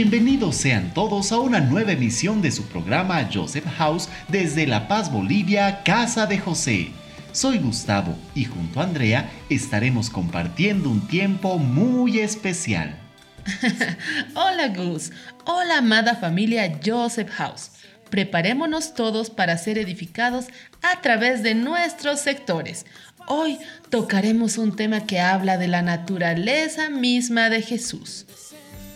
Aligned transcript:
Bienvenidos 0.00 0.54
sean 0.54 0.94
todos 0.94 1.32
a 1.32 1.40
una 1.40 1.58
nueva 1.58 1.90
emisión 1.90 2.40
de 2.40 2.52
su 2.52 2.62
programa 2.66 3.28
Joseph 3.34 3.66
House 3.78 4.08
desde 4.28 4.64
La 4.64 4.86
Paz, 4.86 5.10
Bolivia, 5.10 5.82
Casa 5.82 6.26
de 6.26 6.38
José. 6.38 6.92
Soy 7.32 7.58
Gustavo 7.58 8.16
y 8.32 8.44
junto 8.44 8.78
a 8.78 8.84
Andrea 8.84 9.28
estaremos 9.50 10.08
compartiendo 10.08 10.88
un 10.88 11.08
tiempo 11.08 11.58
muy 11.58 12.20
especial. 12.20 12.96
Hola 14.36 14.68
Gus, 14.68 15.10
hola 15.44 15.78
amada 15.78 16.14
familia 16.14 16.78
Joseph 16.80 17.30
House. 17.30 17.72
Preparémonos 18.08 18.94
todos 18.94 19.30
para 19.30 19.58
ser 19.58 19.78
edificados 19.78 20.44
a 20.80 21.00
través 21.00 21.42
de 21.42 21.56
nuestros 21.56 22.20
sectores. 22.20 22.86
Hoy 23.26 23.58
tocaremos 23.90 24.58
un 24.58 24.76
tema 24.76 25.06
que 25.06 25.18
habla 25.18 25.58
de 25.58 25.66
la 25.66 25.82
naturaleza 25.82 26.88
misma 26.88 27.50
de 27.50 27.62
Jesús. 27.62 28.26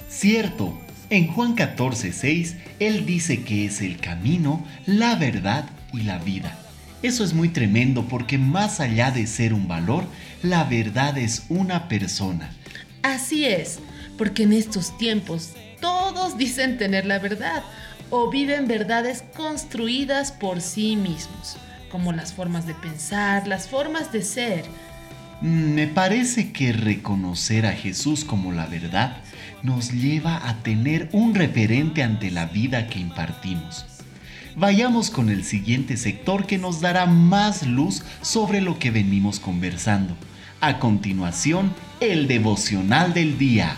Cierto, 0.09 0.79
en 1.13 1.27
Juan 1.27 1.53
14, 1.53 2.11
6, 2.11 2.57
Él 2.81 3.05
dice 3.05 3.43
que 3.45 3.67
es 3.67 3.83
el 3.83 3.99
camino, 3.99 4.65
la 4.87 5.15
verdad 5.15 5.67
y 5.93 6.05
la 6.05 6.17
vida. 6.17 6.57
Eso 7.03 7.23
es 7.23 7.35
muy 7.35 7.51
tremendo 7.51 8.09
porque 8.09 8.39
más 8.39 8.81
allá 8.81 9.11
de 9.11 9.27
ser 9.27 9.53
un 9.53 9.69
valor, 9.69 10.07
la 10.43 10.65
verdad 10.65 11.19
es 11.19 11.45
una 11.51 11.87
persona. 11.87 12.51
Así 13.03 13.45
es, 13.45 13.81
porque 14.17 14.45
en 14.45 14.55
estos 14.55 14.97
tiempos 14.97 15.51
todos 15.83 16.39
dicen 16.39 16.79
tener 16.79 17.05
la 17.05 17.19
verdad 17.19 17.63
o 18.09 18.31
viven 18.31 18.67
verdades 18.67 19.23
construidas 19.37 20.33
por 20.33 20.63
sí 20.63 20.97
mismos, 20.97 21.59
como 21.91 22.15
las 22.15 22.33
formas 22.33 22.67
de 22.67 22.75
pensar, 22.75 23.47
las 23.47 23.69
formas 23.69 24.13
de 24.13 24.23
ser. 24.23 24.65
Mm, 25.43 25.75
me 25.75 25.89
parece 25.89 26.53
que 26.53 26.73
reconocer 26.73 27.67
a 27.67 27.73
Jesús 27.73 28.25
como 28.25 28.51
la 28.51 28.65
verdad 28.65 29.19
nos 29.63 29.93
lleva 29.93 30.49
a 30.49 30.63
tener 30.63 31.09
un 31.13 31.35
referente 31.35 32.03
ante 32.03 32.31
la 32.31 32.47
vida 32.47 32.89
que 32.89 32.99
impartimos. 32.99 33.87
Vayamos 34.57 35.11
con 35.11 35.31
el 35.31 35.45
siguiente 35.45 35.97
sector 35.97 36.47
que 36.47 36.59
nos 36.59 36.81
dará 36.81 37.07
más 37.07 37.67
luz 37.67 38.03
sobre 38.21 38.61
lo 38.61 38.79
que 38.79 38.91
venimos 38.91 39.41
conversando. 39.41 40.15
A 40.61 40.79
continuación, 40.79 41.73
el 42.01 42.29
devocional 42.29 43.15
del 43.15 43.39
día. 43.39 43.75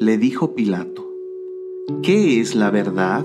Le 0.00 0.18
dijo 0.18 0.54
Pilato, 0.54 1.06
¿qué 2.02 2.40
es 2.40 2.54
la 2.54 2.70
verdad? 2.70 3.24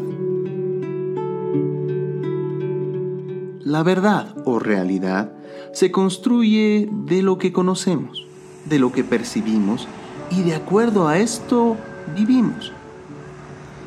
La 3.65 3.81
verdad 3.81 4.27
o 4.45 4.59
realidad 4.59 5.33
se 5.73 5.89
construye 5.89 6.87
de 7.07 7.23
lo 7.23 7.39
que 7.39 7.51
conocemos, 7.51 8.27
de 8.69 8.77
lo 8.77 8.91
que 8.91 9.03
percibimos 9.03 9.87
y 10.29 10.43
de 10.43 10.53
acuerdo 10.53 11.07
a 11.07 11.17
esto 11.17 11.75
vivimos. 12.15 12.71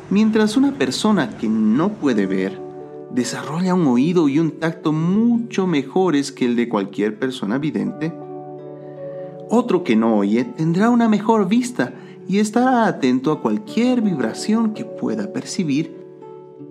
Mientras 0.09 0.57
una 0.57 0.73
persona 0.73 1.37
que 1.37 1.47
no 1.47 1.93
puede 1.93 2.25
ver 2.25 2.59
desarrolla 3.11 3.73
un 3.73 3.87
oído 3.87 4.27
y 4.27 4.37
un 4.37 4.59
tacto 4.59 4.91
mucho 4.91 5.65
mejores 5.65 6.33
que 6.33 6.43
el 6.43 6.57
de 6.57 6.67
cualquier 6.67 7.17
persona 7.17 7.57
vidente, 7.57 8.13
otro 9.49 9.85
que 9.85 9.95
no 9.95 10.17
oye 10.17 10.43
tendrá 10.43 10.89
una 10.89 11.07
mejor 11.07 11.47
vista 11.47 11.93
y 12.27 12.39
estará 12.39 12.85
atento 12.85 13.31
a 13.31 13.41
cualquier 13.41 14.01
vibración 14.01 14.73
que 14.73 14.83
pueda 14.83 15.31
percibir 15.31 15.99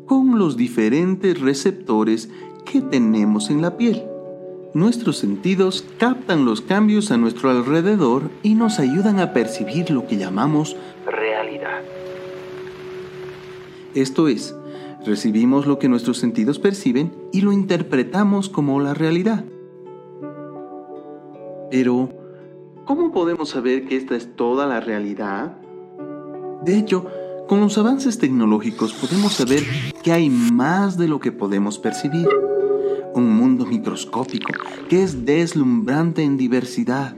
con 0.04 0.38
los 0.38 0.56
diferentes 0.56 1.41
receptores 1.41 2.28
que 2.70 2.80
tenemos 2.80 3.50
en 3.50 3.62
la 3.62 3.76
piel. 3.76 4.02
Nuestros 4.74 5.16
sentidos 5.16 5.84
captan 5.98 6.44
los 6.44 6.60
cambios 6.60 7.10
a 7.10 7.16
nuestro 7.16 7.50
alrededor 7.50 8.30
y 8.42 8.54
nos 8.54 8.78
ayudan 8.78 9.18
a 9.18 9.32
percibir 9.32 9.90
lo 9.90 10.06
que 10.06 10.18
llamamos 10.18 10.76
realidad. 11.06 11.80
Esto 13.94 14.28
es, 14.28 14.54
recibimos 15.04 15.66
lo 15.66 15.78
que 15.78 15.88
nuestros 15.88 16.18
sentidos 16.18 16.58
perciben 16.58 17.12
y 17.32 17.40
lo 17.40 17.52
interpretamos 17.52 18.50
como 18.50 18.80
la 18.80 18.92
realidad. 18.92 19.44
Pero, 21.70 22.10
¿cómo 22.84 23.10
podemos 23.12 23.48
saber 23.48 23.86
que 23.86 23.96
esta 23.96 24.14
es 24.16 24.36
toda 24.36 24.66
la 24.66 24.80
realidad? 24.80 25.56
De 26.62 26.78
hecho, 26.78 27.06
con 27.46 27.60
los 27.60 27.78
avances 27.78 28.18
tecnológicos 28.18 28.92
podemos 28.92 29.32
saber 29.32 29.62
que 30.02 30.12
hay 30.12 30.28
más 30.28 30.98
de 30.98 31.08
lo 31.08 31.18
que 31.18 31.32
podemos 31.32 31.78
percibir 31.78 32.28
un 33.14 33.36
mundo 33.36 33.66
microscópico 33.66 34.52
que 34.88 35.02
es 35.02 35.24
deslumbrante 35.24 36.22
en 36.22 36.36
diversidad. 36.36 37.14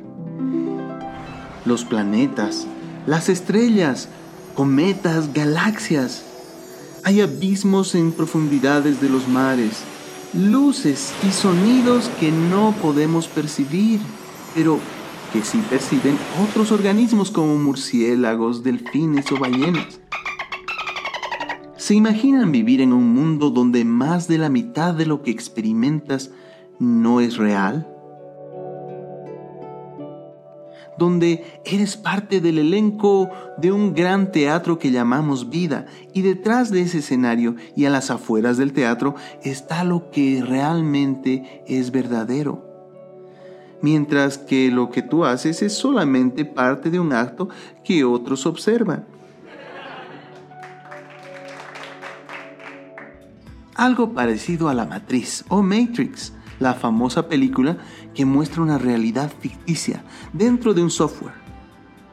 Los 1.65 1.85
planetas, 1.85 2.67
las 3.07 3.29
estrellas, 3.29 4.09
cometas, 4.55 5.33
galaxias. 5.33 6.25
Hay 7.05 7.21
abismos 7.21 7.95
en 7.95 8.13
profundidades 8.13 9.01
de 9.01 9.09
los 9.09 9.29
mares, 9.29 9.83
luces 10.35 11.13
y 11.27 11.31
sonidos 11.31 12.11
que 12.21 12.31
no 12.31 12.75
podemos 12.83 13.27
percibir, 13.27 14.01
pero 14.55 14.79
que 15.33 15.43
sí 15.43 15.63
perciben 15.71 16.19
otros 16.49 16.73
organismos 16.73 17.31
como 17.31 17.57
murciélagos, 17.57 18.63
delfines 18.63 19.31
o 19.33 19.39
ballenas. 19.39 20.00
¿Se 21.91 21.97
imaginan 21.97 22.53
vivir 22.53 22.83
en 22.83 22.93
un 22.93 23.13
mundo 23.13 23.51
donde 23.51 23.85
más 23.85 24.29
de 24.29 24.39
la 24.39 24.49
mitad 24.49 24.95
de 24.95 25.07
lo 25.07 25.23
que 25.23 25.33
experimentas 25.33 26.31
no 26.79 27.19
es 27.21 27.37
real? 27.37 27.93
Donde 30.97 31.43
eres 31.65 31.97
parte 31.97 32.41
del 32.41 32.61
elenco 32.61 33.29
de 33.59 33.73
un 33.73 33.93
gran 33.93 34.31
teatro 34.31 34.79
que 34.79 34.93
llamamos 34.93 35.51
vida 35.51 35.87
y 36.15 36.23
detrás 36.23 36.71
de 36.71 36.83
ese 36.83 36.99
escenario 36.99 37.57
y 37.75 37.87
a 37.87 37.91
las 37.91 38.13
afueras 38.13 38.57
del 38.57 38.73
teatro 38.73 39.17
está 39.43 39.83
lo 39.83 40.13
que 40.13 40.45
realmente 40.47 41.65
es 41.67 41.91
verdadero. 41.91 42.65
Mientras 43.83 44.39
que 44.39 44.71
lo 44.71 44.91
que 44.91 45.03
tú 45.03 45.25
haces 45.25 45.61
es 45.61 45.73
solamente 45.73 46.45
parte 46.45 46.89
de 46.89 47.01
un 47.01 47.13
acto 47.13 47.49
que 47.83 48.05
otros 48.05 48.47
observan. 48.47 49.10
Algo 53.81 54.13
parecido 54.13 54.69
a 54.69 54.75
La 54.75 54.85
Matriz 54.85 55.43
o 55.49 55.63
Matrix, 55.63 56.35
la 56.59 56.75
famosa 56.75 57.29
película 57.29 57.79
que 58.15 58.27
muestra 58.27 58.61
una 58.61 58.77
realidad 58.77 59.33
ficticia 59.41 60.05
dentro 60.35 60.75
de 60.75 60.83
un 60.83 60.91
software 60.91 61.33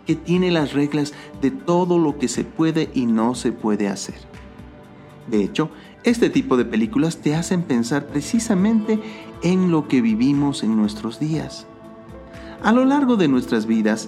que 0.05 0.15
tiene 0.15 0.49
las 0.49 0.71
reglas 0.71 1.13
de 1.41 1.51
todo 1.51 1.99
lo 1.99 2.17
que 2.17 2.29
se 2.29 2.45
puede 2.45 2.89
y 2.93 3.05
no 3.05 3.35
se 3.35 3.51
puede 3.51 3.89
hacer. 3.89 4.15
De 5.29 5.43
hecho, 5.43 5.69
este 6.05 6.29
tipo 6.29 6.55
de 6.55 6.63
películas 6.63 7.17
te 7.17 7.35
hacen 7.35 7.63
pensar 7.63 8.07
precisamente 8.07 9.01
en 9.43 9.69
lo 9.69 9.89
que 9.89 9.99
vivimos 9.99 10.63
en 10.63 10.77
nuestros 10.77 11.19
días. 11.19 11.67
A 12.63 12.71
lo 12.71 12.85
largo 12.85 13.17
de 13.17 13.27
nuestras 13.27 13.65
vidas 13.65 14.07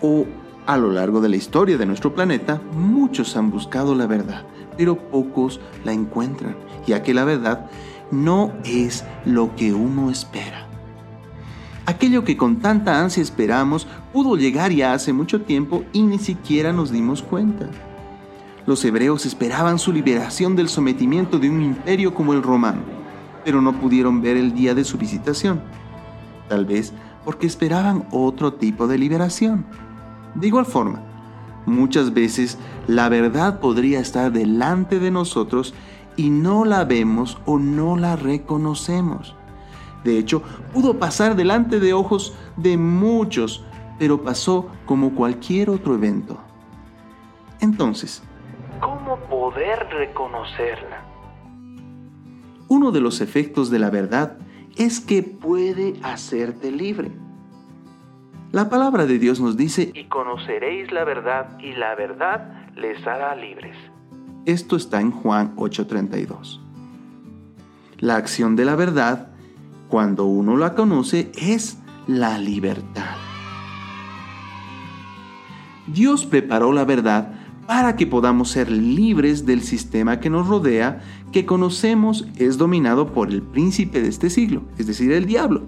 o 0.00 0.26
a 0.66 0.76
lo 0.76 0.90
largo 0.90 1.20
de 1.20 1.28
la 1.28 1.36
historia 1.36 1.78
de 1.78 1.86
nuestro 1.86 2.16
planeta, 2.16 2.60
muchos 2.72 3.36
han 3.36 3.52
buscado 3.52 3.94
la 3.94 4.08
verdad, 4.08 4.44
pero 4.76 4.96
pocos 4.96 5.60
la 5.84 5.92
encuentran, 5.92 6.56
ya 6.86 7.02
que 7.02 7.14
la 7.14 7.24
verdad 7.24 7.70
no 8.10 8.52
es 8.64 9.04
lo 9.24 9.54
que 9.56 9.72
uno 9.72 10.10
espera. 10.10 10.66
Aquello 11.86 12.24
que 12.24 12.36
con 12.36 12.56
tanta 12.56 13.00
ansia 13.00 13.22
esperamos 13.22 13.86
pudo 14.12 14.36
llegar 14.36 14.72
ya 14.72 14.92
hace 14.92 15.12
mucho 15.12 15.42
tiempo 15.42 15.84
y 15.92 16.02
ni 16.02 16.18
siquiera 16.18 16.72
nos 16.72 16.90
dimos 16.90 17.22
cuenta. 17.22 17.68
Los 18.66 18.84
hebreos 18.84 19.24
esperaban 19.24 19.78
su 19.78 19.92
liberación 19.92 20.56
del 20.56 20.68
sometimiento 20.68 21.38
de 21.38 21.48
un 21.48 21.62
imperio 21.62 22.12
como 22.12 22.32
el 22.32 22.42
romano, 22.42 22.80
pero 23.44 23.62
no 23.62 23.78
pudieron 23.78 24.20
ver 24.20 24.36
el 24.36 24.52
día 24.52 24.74
de 24.74 24.82
su 24.82 24.98
visitación. 24.98 25.60
Tal 26.48 26.64
vez 26.64 26.92
porque 27.24 27.46
esperaban 27.46 28.06
otro 28.10 28.54
tipo 28.54 28.88
de 28.88 28.98
liberación. 28.98 29.64
De 30.34 30.48
igual 30.48 30.66
forma, 30.66 31.02
muchas 31.66 32.12
veces 32.12 32.58
la 32.88 33.08
verdad 33.08 33.60
podría 33.60 34.00
estar 34.00 34.32
delante 34.32 34.98
de 34.98 35.12
nosotros 35.12 35.74
y 36.16 36.30
no 36.30 36.64
la 36.64 36.84
vemos 36.84 37.38
o 37.46 37.58
no 37.58 37.96
la 37.96 38.16
reconocemos. 38.16 39.36
De 40.04 40.18
hecho, 40.18 40.42
pudo 40.72 40.98
pasar 40.98 41.36
delante 41.36 41.80
de 41.80 41.92
ojos 41.92 42.36
de 42.56 42.76
muchos, 42.76 43.64
pero 43.98 44.22
pasó 44.22 44.68
como 44.84 45.14
cualquier 45.14 45.70
otro 45.70 45.94
evento. 45.94 46.38
Entonces, 47.60 48.22
¿cómo 48.80 49.16
poder 49.28 49.86
reconocerla? 49.90 51.02
Uno 52.68 52.92
de 52.92 53.00
los 53.00 53.20
efectos 53.20 53.70
de 53.70 53.78
la 53.78 53.90
verdad 53.90 54.38
es 54.76 55.00
que 55.00 55.22
puede 55.22 55.94
hacerte 56.02 56.70
libre. 56.70 57.10
La 58.52 58.68
palabra 58.68 59.06
de 59.06 59.18
Dios 59.18 59.40
nos 59.40 59.56
dice, 59.56 59.90
y 59.94 60.04
conoceréis 60.04 60.92
la 60.92 61.04
verdad, 61.04 61.58
y 61.58 61.72
la 61.72 61.94
verdad 61.94 62.70
les 62.74 63.04
hará 63.06 63.34
libres. 63.34 63.76
Esto 64.46 64.76
está 64.76 65.00
en 65.00 65.10
Juan 65.10 65.54
8:32. 65.56 66.60
La 67.98 68.14
acción 68.14 68.54
de 68.54 68.64
la 68.64 68.76
verdad, 68.76 69.30
cuando 69.88 70.24
uno 70.26 70.56
la 70.56 70.76
conoce, 70.76 71.32
es 71.36 71.78
la 72.06 72.38
libertad. 72.38 73.16
Dios 75.88 76.26
preparó 76.26 76.72
la 76.72 76.84
verdad 76.84 77.32
para 77.66 77.96
que 77.96 78.06
podamos 78.06 78.50
ser 78.50 78.70
libres 78.70 79.46
del 79.46 79.62
sistema 79.62 80.20
que 80.20 80.30
nos 80.30 80.46
rodea, 80.46 81.00
que 81.32 81.44
conocemos 81.44 82.28
es 82.36 82.56
dominado 82.56 83.12
por 83.12 83.30
el 83.30 83.42
príncipe 83.42 84.00
de 84.00 84.08
este 84.08 84.30
siglo, 84.30 84.62
es 84.78 84.86
decir, 84.86 85.10
el 85.10 85.26
diablo, 85.26 85.66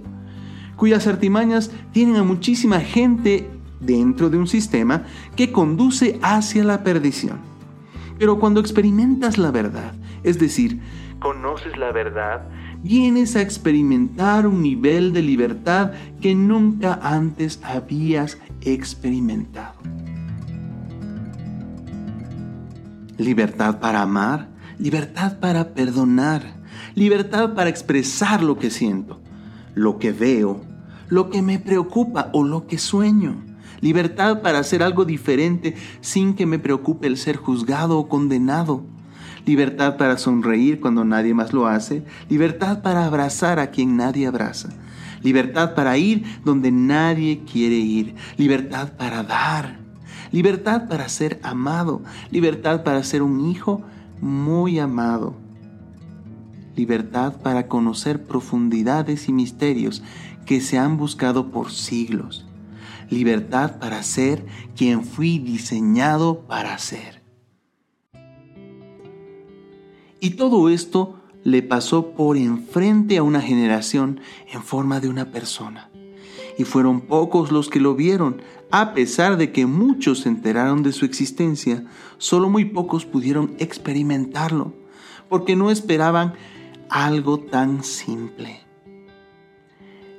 cuyas 0.77 1.09
artimañas 1.09 1.73
tienen 1.91 2.15
a 2.15 2.23
muchísima 2.23 2.79
gente 2.79 3.51
dentro 3.81 4.31
de 4.31 4.39
un 4.39 4.47
sistema 4.47 5.03
que 5.35 5.51
conduce 5.51 6.21
hacia 6.23 6.63
la 6.63 6.85
perdición. 6.85 7.48
Pero 8.19 8.39
cuando 8.39 8.61
experimentas 8.61 9.39
la 9.39 9.51
verdad, 9.51 9.93
es 10.25 10.39
decir, 10.39 10.81
conoces 11.21 11.77
la 11.77 11.93
verdad, 11.93 12.43
vienes 12.83 13.37
a 13.37 13.43
experimentar 13.43 14.47
un 14.47 14.63
nivel 14.63 15.13
de 15.13 15.23
libertad 15.23 15.93
que 16.21 16.35
nunca 16.35 16.99
antes 17.03 17.61
habías 17.63 18.39
experimentado. 18.63 19.75
Libertad 23.17 23.81
para 23.81 24.03
amar, 24.03 24.49
libertad 24.79 25.39
para 25.41 25.75
perdonar, 25.75 26.43
libertad 26.95 27.55
para 27.55 27.71
expresar 27.71 28.43
lo 28.43 28.59
que 28.59 28.71
siento, 28.71 29.21
lo 29.75 29.99
que 29.99 30.13
veo, 30.13 30.61
lo 31.09 31.31
que 31.31 31.43
me 31.43 31.59
preocupa 31.59 32.31
o 32.33 32.45
lo 32.45 32.67
que 32.67 32.79
sueño. 32.79 33.48
Libertad 33.81 34.43
para 34.43 34.59
hacer 34.59 34.83
algo 34.83 35.05
diferente 35.05 35.75
sin 36.01 36.35
que 36.35 36.47
me 36.47 36.59
preocupe 36.59 37.07
el 37.07 37.17
ser 37.17 37.37
juzgado 37.37 37.99
o 37.99 38.09
condenado. 38.09 38.83
Libertad 39.47 39.97
para 39.97 40.19
sonreír 40.19 40.81
cuando 40.81 41.05
nadie 41.05 41.33
más 41.33 41.53
lo 41.53 41.67
hace, 41.67 42.05
libertad 42.29 42.83
para 42.83 43.07
abrazar 43.07 43.59
a 43.59 43.71
quien 43.71 43.97
nadie 43.97 44.27
abraza, 44.27 44.69
libertad 45.23 45.75
para 45.75 45.97
ir 45.97 46.25
donde 46.45 46.71
nadie 46.71 47.45
quiere 47.51 47.77
ir, 47.77 48.15
libertad 48.37 48.93
para 48.99 49.23
dar, 49.23 49.79
libertad 50.33 50.87
para 50.87 51.09
ser 51.09 51.41
amado, 51.43 52.03
libertad 52.31 52.83
para 52.83 53.03
ser 53.03 53.23
un 53.23 53.49
hijo 53.49 53.83
muy 54.21 54.79
amado, 54.79 55.35
libertad 56.77 57.41
para 57.41 57.69
conocer 57.69 58.25
profundidades 58.25 59.29
y 59.29 59.33
misterios 59.33 60.03
que 60.45 60.61
se 60.61 60.79
han 60.79 60.99
buscado 60.99 61.51
por 61.51 61.71
siglos, 61.71 62.48
libertad 63.11 63.79
para 63.79 64.03
ser 64.03 64.45
quien 64.77 65.05
fui 65.05 65.39
diseñado 65.39 66.47
para 66.47 66.77
ser. 66.79 67.23
Y 70.21 70.31
todo 70.31 70.69
esto 70.69 71.21
le 71.45 71.63
pasó 71.63 72.13
por 72.13 72.37
enfrente 72.37 73.17
a 73.17 73.23
una 73.23 73.41
generación 73.41 74.21
en 74.53 74.63
forma 74.63 75.01
de 75.01 75.09
una 75.09 75.31
persona. 75.31 75.91
Y 76.59 76.65
fueron 76.65 77.03
pocos 77.03 77.53
los 77.53 77.69
que 77.69 77.81
lo 77.81 77.95
vieron, 77.95 78.43
a 78.71 78.93
pesar 78.93 79.37
de 79.37 79.53
que 79.53 79.65
muchos 79.65 80.21
se 80.21 80.29
enteraron 80.29 80.83
de 80.83 80.93
su 80.93 81.05
existencia, 81.05 81.85
solo 82.19 82.51
muy 82.51 82.65
pocos 82.65 83.07
pudieron 83.07 83.55
experimentarlo, 83.59 84.75
porque 85.29 85.55
no 85.55 85.71
esperaban 85.71 86.35
algo 86.91 87.39
tan 87.39 87.85
simple. 87.85 88.68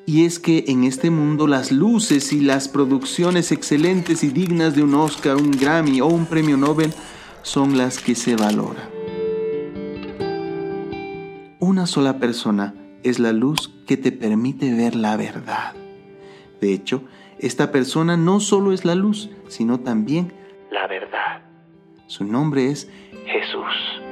Y 0.10 0.26
es 0.26 0.40
que 0.40 0.64
en 0.70 0.86
este 0.86 1.12
mundo 1.12 1.46
las 1.46 1.72
luces 1.72 2.34
y 2.34 2.42
las 2.42 2.68
producciones 2.68 3.52
excelentes 3.52 4.24
y 4.24 4.30
dignas 4.30 4.76
de 4.76 4.82
un 4.82 4.96
Oscar, 4.96 5.36
un 5.36 5.52
Grammy 5.52 6.02
o 6.02 6.08
un 6.08 6.26
premio 6.26 6.58
Nobel 6.58 6.92
son 7.44 7.78
las 7.78 8.00
que 8.00 8.16
se 8.16 8.36
valoran. 8.36 8.90
Una 11.60 11.86
sola 11.86 12.18
persona 12.18 12.74
es 13.04 13.20
la 13.20 13.34
luz 13.34 13.72
que 13.86 13.98
te 13.98 14.12
permite 14.12 14.74
ver 14.74 14.96
la 14.96 15.16
verdad. 15.16 15.76
De 16.60 16.74
hecho, 16.74 17.04
esta 17.38 17.72
persona 17.72 18.18
no 18.18 18.40
solo 18.40 18.74
es 18.74 18.86
la 18.86 18.96
luz, 18.96 19.30
sino 19.48 19.80
también 19.80 20.34
la 20.72 20.88
verdad. 20.88 21.44
Su 22.08 22.24
nombre 22.24 22.72
es 22.72 22.90
Jesús. 23.28 24.09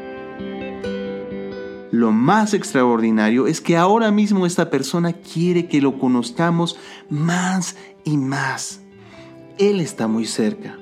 Lo 1.98 2.12
más 2.12 2.54
extraordinario 2.54 3.48
es 3.48 3.60
que 3.60 3.76
ahora 3.76 4.12
mismo 4.12 4.46
esta 4.46 4.70
persona 4.70 5.14
quiere 5.14 5.68
que 5.68 5.82
lo 5.82 5.98
conozcamos 5.98 6.78
más 7.10 7.76
y 8.04 8.18
más. 8.18 8.82
Él 9.58 9.80
está 9.80 10.08
muy 10.08 10.28
cerca. 10.28 10.78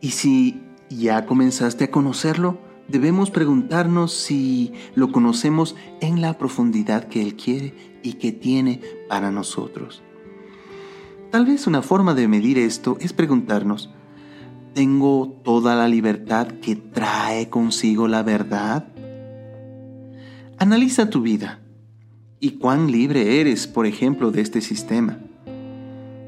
Y 0.00 0.12
si 0.12 0.62
ya 0.88 1.26
comenzaste 1.26 1.84
a 1.84 1.90
conocerlo, 1.90 2.56
debemos 2.88 3.30
preguntarnos 3.30 4.14
si 4.14 4.72
lo 4.94 5.12
conocemos 5.12 5.76
en 6.00 6.22
la 6.22 6.38
profundidad 6.38 7.04
que 7.04 7.20
Él 7.20 7.36
quiere 7.36 7.74
y 8.02 8.14
que 8.14 8.32
tiene 8.32 8.80
para 9.06 9.30
nosotros. 9.30 10.02
Tal 11.30 11.44
vez 11.44 11.66
una 11.66 11.82
forma 11.82 12.14
de 12.14 12.26
medir 12.26 12.56
esto 12.56 12.96
es 13.02 13.12
preguntarnos, 13.12 13.90
¿tengo 14.72 15.28
toda 15.44 15.76
la 15.76 15.88
libertad 15.88 16.46
que 16.46 16.74
trae 16.74 17.50
consigo 17.50 18.08
la 18.08 18.22
verdad? 18.22 18.94
Analiza 20.60 21.08
tu 21.08 21.22
vida 21.22 21.60
y 22.40 22.58
cuán 22.58 22.90
libre 22.90 23.40
eres, 23.40 23.68
por 23.68 23.86
ejemplo, 23.86 24.32
de 24.32 24.40
este 24.40 24.60
sistema. 24.60 25.18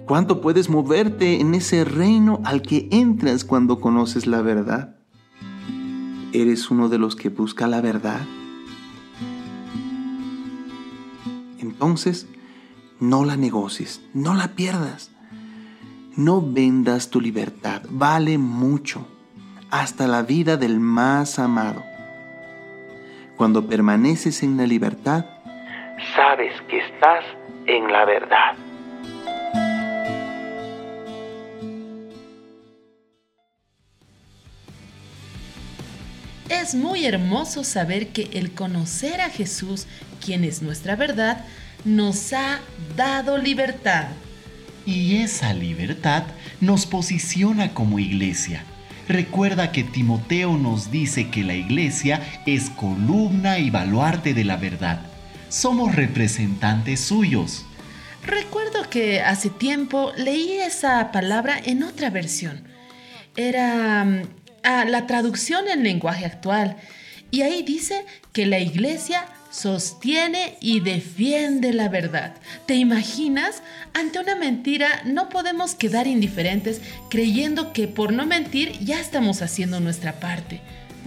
¿Cuánto 0.06 0.40
puedes 0.40 0.70
moverte 0.70 1.40
en 1.40 1.54
ese 1.54 1.84
reino 1.84 2.40
al 2.44 2.62
que 2.62 2.88
entras 2.92 3.44
cuando 3.44 3.80
conoces 3.80 4.28
la 4.28 4.40
verdad? 4.40 4.96
¿Eres 6.32 6.70
uno 6.70 6.88
de 6.88 6.98
los 6.98 7.16
que 7.16 7.28
busca 7.28 7.66
la 7.66 7.80
verdad? 7.80 8.20
Entonces, 11.58 12.28
no 13.00 13.24
la 13.24 13.36
negocies, 13.36 14.00
no 14.14 14.34
la 14.34 14.54
pierdas. 14.54 15.10
No 16.16 16.40
vendas 16.40 17.10
tu 17.10 17.20
libertad, 17.20 17.82
vale 17.90 18.38
mucho, 18.38 19.06
hasta 19.70 20.06
la 20.06 20.22
vida 20.22 20.56
del 20.56 20.78
más 20.78 21.38
amado. 21.38 21.89
Cuando 23.40 23.66
permaneces 23.66 24.42
en 24.42 24.58
la 24.58 24.66
libertad, 24.66 25.24
sabes 26.14 26.52
que 26.68 26.76
estás 26.76 27.24
en 27.66 27.90
la 27.90 28.04
verdad. 28.04 28.52
Es 36.50 36.74
muy 36.74 37.06
hermoso 37.06 37.64
saber 37.64 38.08
que 38.08 38.28
el 38.34 38.52
conocer 38.52 39.22
a 39.22 39.30
Jesús, 39.30 39.86
quien 40.22 40.44
es 40.44 40.60
nuestra 40.60 40.94
verdad, 40.94 41.46
nos 41.86 42.34
ha 42.34 42.60
dado 42.94 43.38
libertad. 43.38 44.08
Y 44.84 45.16
esa 45.22 45.54
libertad 45.54 46.24
nos 46.60 46.84
posiciona 46.84 47.72
como 47.72 47.98
iglesia. 47.98 48.66
Recuerda 49.10 49.72
que 49.72 49.82
Timoteo 49.82 50.56
nos 50.56 50.92
dice 50.92 51.30
que 51.30 51.42
la 51.42 51.54
iglesia 51.54 52.22
es 52.46 52.70
columna 52.70 53.58
y 53.58 53.68
baluarte 53.68 54.34
de 54.34 54.44
la 54.44 54.56
verdad. 54.56 55.00
Somos 55.48 55.96
representantes 55.96 57.00
suyos. 57.00 57.66
Recuerdo 58.24 58.88
que 58.88 59.20
hace 59.20 59.50
tiempo 59.50 60.12
leí 60.16 60.52
esa 60.60 61.10
palabra 61.10 61.60
en 61.64 61.82
otra 61.82 62.10
versión. 62.10 62.62
Era 63.34 64.04
mm, 64.04 64.22
a 64.62 64.84
la 64.84 65.08
traducción 65.08 65.66
en 65.66 65.82
lenguaje 65.82 66.24
actual. 66.24 66.76
Y 67.32 67.42
ahí 67.42 67.64
dice 67.64 68.06
que 68.32 68.46
la 68.46 68.60
iglesia 68.60 69.26
sostiene 69.50 70.56
y 70.60 70.80
defiende 70.80 71.72
la 71.72 71.88
verdad. 71.88 72.34
¿Te 72.66 72.76
imaginas? 72.76 73.62
Ante 73.92 74.20
una 74.20 74.36
mentira 74.36 75.02
no 75.04 75.28
podemos 75.28 75.74
quedar 75.74 76.06
indiferentes 76.06 76.80
creyendo 77.10 77.72
que 77.72 77.88
por 77.88 78.12
no 78.12 78.26
mentir 78.26 78.78
ya 78.80 79.00
estamos 79.00 79.42
haciendo 79.42 79.80
nuestra 79.80 80.20
parte. 80.20 80.60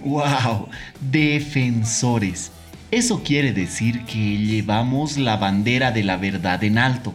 ¡Wow! 0.04 0.68
Defensores. 1.10 2.52
Eso 2.90 3.22
quiere 3.24 3.52
decir 3.52 4.04
que 4.04 4.38
llevamos 4.38 5.16
la 5.16 5.36
bandera 5.36 5.90
de 5.90 6.04
la 6.04 6.16
verdad 6.16 6.62
en 6.62 6.78
alto. 6.78 7.14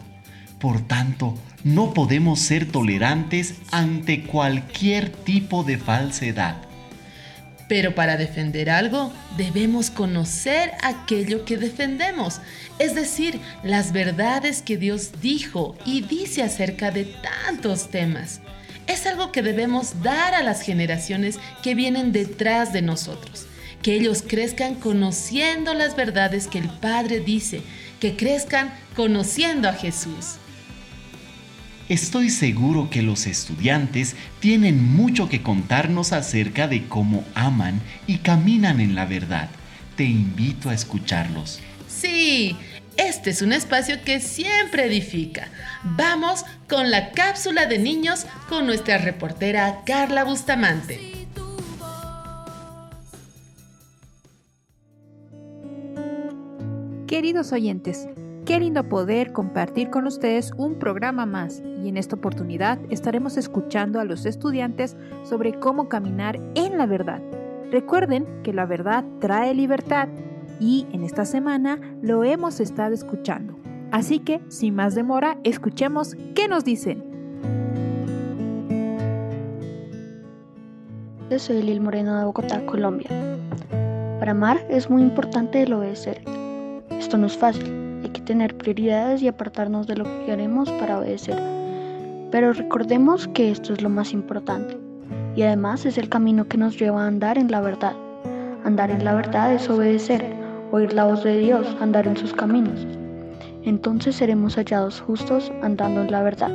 Por 0.59 0.81
tanto, 0.81 1.36
no 1.63 1.93
podemos 1.93 2.39
ser 2.39 2.65
tolerantes 2.65 3.55
ante 3.71 4.24
cualquier 4.24 5.09
tipo 5.09 5.63
de 5.63 5.77
falsedad. 5.77 6.68
Pero 7.69 7.93
para 7.93 8.17
defender 8.17 8.69
algo 8.69 9.13
debemos 9.38 9.91
conocer 9.91 10.71
aquello 10.81 11.45
que 11.45 11.55
defendemos, 11.55 12.41
es 12.79 12.95
decir, 12.95 13.39
las 13.63 13.93
verdades 13.93 14.63
que 14.63 14.75
Dios 14.75 15.11
dijo 15.21 15.77
y 15.85 16.01
dice 16.01 16.41
acerca 16.41 16.89
de 16.89 17.05
tantos 17.05 17.89
temas. 17.89 18.41
Es 18.88 19.05
algo 19.05 19.31
que 19.31 19.43
debemos 19.43 20.01
dar 20.01 20.33
a 20.33 20.41
las 20.41 20.61
generaciones 20.61 21.38
que 21.61 21.75
vienen 21.75 22.11
detrás 22.11 22.73
de 22.73 22.81
nosotros, 22.81 23.45
que 23.83 23.93
ellos 23.93 24.23
crezcan 24.27 24.73
conociendo 24.73 25.75
las 25.75 25.95
verdades 25.95 26.47
que 26.47 26.57
el 26.57 26.69
Padre 26.69 27.19
dice, 27.19 27.61
que 27.99 28.15
crezcan 28.15 28.73
conociendo 28.95 29.69
a 29.69 29.73
Jesús. 29.73 30.38
Estoy 31.89 32.29
seguro 32.29 32.91
que 32.91 33.01
los 33.01 33.25
estudiantes 33.25 34.15
tienen 34.39 34.84
mucho 34.84 35.27
que 35.27 35.41
contarnos 35.41 36.13
acerca 36.13 36.67
de 36.67 36.88
cómo 36.88 37.25
aman 37.34 37.81
y 38.05 38.19
caminan 38.19 38.79
en 38.79 38.93
la 38.93 39.08
verdad. 39.08 39.50
Te 39.96 40.03
invito 40.03 40.69
a 40.69 40.75
escucharlos. 40.75 41.60
Sí, 41.88 42.55
este 42.96 43.31
es 43.31 43.41
un 43.41 43.53
espacio 43.53 44.03
que 44.05 44.19
siempre 44.19 44.86
edifica. 44.86 45.48
Vamos 45.84 46.46
con 46.69 46.91
la 46.91 47.10
cápsula 47.10 47.65
de 47.65 47.79
niños 47.79 48.27
con 48.50 48.67
nuestra 48.67 49.00
reportera 49.00 49.81
Carla 49.84 50.24
Bustamante. 50.24 51.27
Queridos 57.08 57.51
oyentes, 57.51 58.08
Qué 58.50 58.60
lindo 58.60 58.84
poder 58.84 59.32
compartir 59.32 59.91
con 59.91 60.08
ustedes 60.08 60.53
un 60.58 60.79
programa 60.79 61.27
más 61.27 61.62
y 61.84 61.88
en 61.88 61.98
esta 61.98 62.15
oportunidad 62.15 62.79
estaremos 62.89 63.38
escuchando 63.38 64.00
a 64.00 64.06
los 64.06 64.25
estudiantes 64.25 64.98
sobre 65.22 65.60
cómo 65.60 65.88
caminar 65.88 66.39
en 66.56 66.79
la 66.79 66.88
verdad. 66.88 67.22
Recuerden 67.70 68.25
que 68.41 68.51
la 68.51 68.65
verdad 68.65 69.06
trae 69.20 69.53
libertad 69.53 70.10
y 70.60 70.88
en 70.91 71.03
esta 71.03 71.25
semana 71.25 71.79
lo 72.01 72.24
hemos 72.24 72.60
estado 72.60 72.96
escuchando. 72.96 73.56
Así 73.91 74.18
que, 74.18 74.41
sin 74.48 74.74
más 74.74 74.96
demora, 74.96 75.38
escuchemos 75.44 76.18
qué 76.34 76.48
nos 76.48 76.65
dicen. 76.65 77.03
Soy 81.38 81.62
Lil 81.62 81.82
Moreno 81.82 82.18
de 82.18 82.25
Bogotá, 82.25 82.65
Colombia. 82.65 83.12
Para 84.18 84.32
amar 84.32 84.65
es 84.72 84.89
muy 84.89 85.03
importante 85.03 85.62
el 85.62 85.72
obedecer. 85.72 86.24
Esto 86.89 87.20
no 87.20 87.27
es 87.27 87.38
fácil, 87.38 87.78
tener 88.29 88.55
prioridades 88.55 89.24
y 89.24 89.27
apartarnos 89.27 89.88
de 89.88 89.95
lo 89.95 90.03
que 90.03 90.25
queremos 90.27 90.69
para 90.74 91.00
obedecer. 91.00 91.36
Pero 92.29 92.53
recordemos 92.53 93.27
que 93.29 93.50
esto 93.50 93.74
es 93.74 93.81
lo 93.81 93.89
más 93.89 94.13
importante 94.13 94.77
y 95.36 95.41
además 95.41 95.83
es 95.88 95.98
el 95.98 96.09
camino 96.09 96.48
que 96.48 96.59
nos 96.59 96.77
lleva 96.77 97.03
a 97.03 97.07
andar 97.07 97.39
en 97.39 97.50
la 97.50 97.59
verdad. 97.59 97.93
Andar 98.63 98.91
en 98.91 99.03
la 99.03 99.15
verdad 99.15 99.51
es 99.51 99.67
obedecer, 99.67 100.24
oír 100.71 100.93
la 100.93 101.05
voz 101.05 101.24
de 101.24 101.39
Dios, 101.39 101.75
andar 101.81 102.05
en 102.05 102.17
sus 102.17 102.31
caminos. 102.31 102.86
Entonces 103.63 104.15
seremos 104.15 104.57
hallados 104.57 105.01
justos 105.01 105.51
andando 105.63 106.01
en 106.01 106.12
la 106.12 106.21
verdad. 106.21 106.51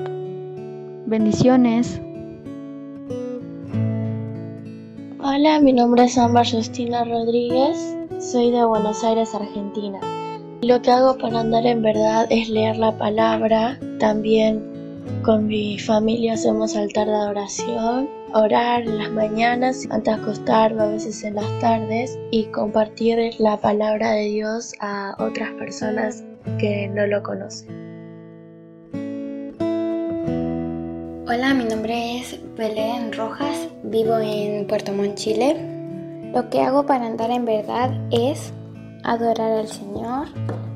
Bendiciones. 1.06 2.00
Hola, 5.20 5.58
mi 5.58 5.72
nombre 5.72 6.04
es 6.04 6.16
Ámbar 6.18 6.46
Justina 6.48 7.02
Rodríguez, 7.02 7.96
soy 8.20 8.52
de 8.52 8.64
Buenos 8.64 9.02
Aires, 9.02 9.34
Argentina. 9.34 9.98
Lo 10.64 10.80
que 10.80 10.90
hago 10.90 11.18
para 11.18 11.40
andar 11.40 11.66
en 11.66 11.82
verdad 11.82 12.26
es 12.30 12.48
leer 12.48 12.78
la 12.78 12.96
palabra. 12.96 13.78
También 13.98 14.64
con 15.22 15.46
mi 15.46 15.78
familia 15.78 16.32
hacemos 16.32 16.74
altar 16.74 17.06
de 17.06 17.12
adoración, 17.12 18.08
orar 18.32 18.80
en 18.80 18.96
las 18.96 19.10
mañanas, 19.10 19.86
antes 19.90 20.16
de 20.16 20.22
acostarme, 20.22 20.82
a 20.82 20.86
veces 20.86 21.22
en 21.22 21.34
las 21.34 21.60
tardes, 21.60 22.18
y 22.30 22.44
compartir 22.44 23.18
la 23.38 23.58
palabra 23.58 24.12
de 24.12 24.24
Dios 24.30 24.72
a 24.80 25.14
otras 25.18 25.50
personas 25.58 26.24
que 26.58 26.88
no 26.88 27.06
lo 27.08 27.22
conocen. 27.22 27.68
Hola, 31.28 31.52
mi 31.52 31.64
nombre 31.64 32.20
es 32.20 32.40
Belén 32.56 33.12
Rojas, 33.12 33.68
vivo 33.82 34.16
en 34.16 34.66
Puerto 34.66 34.94
Montt, 34.94 35.16
Chile. 35.16 35.56
Lo 36.32 36.48
que 36.48 36.62
hago 36.62 36.86
para 36.86 37.04
andar 37.06 37.30
en 37.30 37.44
verdad 37.44 37.90
es 38.10 38.50
adorar 39.04 39.52
al 39.52 39.68
Señor, 39.68 40.28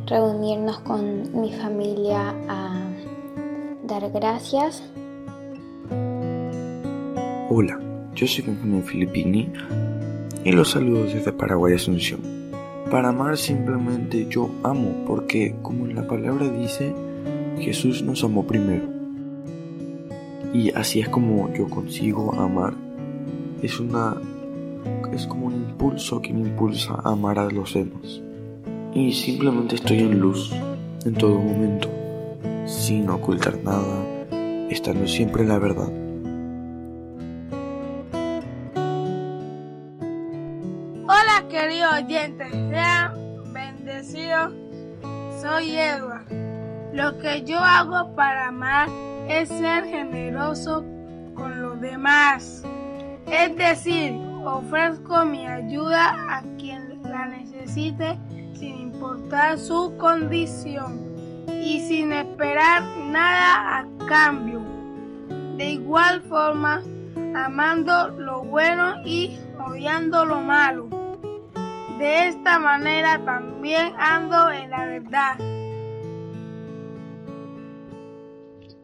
reunirnos 0.07 0.79
con 0.81 1.41
mi 1.41 1.51
familia 1.53 2.35
a 2.47 2.79
dar 3.85 4.11
gracias. 4.11 4.83
Hola, 7.49 7.81
yo 8.15 8.27
soy 8.27 8.45
Benjamín 8.45 8.85
Filippini 8.85 9.51
y 10.45 10.53
los 10.53 10.71
saludo 10.71 11.05
desde 11.05 11.33
Paraguay 11.33 11.75
Asunción. 11.75 12.21
Para 12.91 13.09
amar 13.09 13.39
simplemente 13.39 14.27
yo 14.29 14.51
amo 14.63 15.05
porque 15.07 15.57
como 15.63 15.87
la 15.87 16.07
palabra 16.07 16.49
dice, 16.51 16.95
Jesús 17.59 18.03
nos 18.03 18.23
amó 18.25 18.47
primero. 18.47 18.85
Y 20.53 20.71
así 20.73 21.01
es 21.01 21.09
como 21.09 21.53
yo 21.55 21.67
consigo 21.69 22.35
amar. 22.35 22.75
Es 23.63 23.81
una 23.81 24.17
es 25.13 25.27
como 25.27 25.47
un 25.47 25.55
impulso 25.55 26.21
que 26.21 26.33
me 26.33 26.41
impulsa 26.41 26.95
a 27.05 27.13
amar 27.13 27.39
a 27.39 27.51
los 27.51 27.75
demás. 27.75 28.21
Y 28.95 29.13
simplemente 29.13 29.77
estoy 29.77 30.01
en 30.01 30.19
luz 30.19 30.53
en 31.05 31.15
todo 31.15 31.39
momento, 31.39 31.89
sin 32.67 33.09
ocultar 33.09 33.59
nada, 33.63 34.03
estando 34.71 35.07
siempre 35.07 35.43
en 35.43 35.49
la 35.49 35.59
verdad. 35.59 35.89
Hola 41.05 41.45
queridos 41.49 41.93
oyentes, 42.05 42.51
sean 42.51 43.13
bendecidos. 43.53 44.53
Soy 45.41 45.77
Edward. 45.77 46.27
Lo 46.93 47.17
que 47.19 47.43
yo 47.45 47.59
hago 47.59 48.15
para 48.15 48.49
amar 48.49 48.89
es 49.29 49.49
ser 49.49 49.85
generoso 49.85 50.85
con 51.35 51.63
los 51.63 51.81
demás. 51.81 52.65
Es 53.31 53.55
decir, 53.57 54.28
ofrezco 54.57 55.25
mi 55.25 55.47
ayuda 55.47 56.37
a 56.37 56.43
quien 56.59 57.03
la 57.03 57.27
necesite 57.27 58.19
sin 58.55 58.79
importar 58.79 59.59
su 59.59 59.95
condición 59.99 61.09
y 61.63 61.81
sin 61.81 62.13
esperar 62.13 62.83
nada 63.11 63.79
a 63.79 64.07
cambio. 64.07 64.61
De 65.57 65.73
igual 65.73 66.23
forma, 66.23 66.83
amando 67.35 68.09
lo 68.09 68.43
bueno 68.43 68.95
y 69.05 69.39
odiando 69.59 70.25
lo 70.25 70.41
malo. 70.41 70.89
De 71.99 72.29
esta 72.29 72.59
manera 72.59 73.21
también 73.25 73.93
ando 73.99 74.51
en 74.51 74.71
la 74.71 74.87
verdad. 74.87 75.39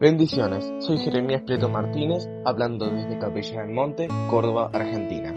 Bendiciones, 0.00 0.71
soy 0.80 0.99
Jeremías 0.99 1.42
Prieto 1.42 1.68
Martínez, 1.68 2.28
hablando 2.44 2.90
desde 2.90 3.18
Capilla 3.18 3.62
del 3.62 3.71
Monte, 3.71 4.09
Córdoba, 4.28 4.68
Argentina. 4.73 5.33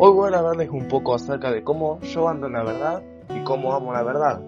Hoy 0.00 0.12
voy 0.12 0.32
a 0.32 0.38
hablarles 0.38 0.70
un 0.70 0.86
poco 0.86 1.12
acerca 1.12 1.50
de 1.50 1.64
cómo 1.64 1.98
yo 2.02 2.28
ando 2.28 2.46
en 2.46 2.52
la 2.52 2.62
verdad 2.62 3.02
y 3.30 3.42
cómo 3.42 3.74
amo 3.74 3.92
la 3.92 4.04
verdad. 4.04 4.40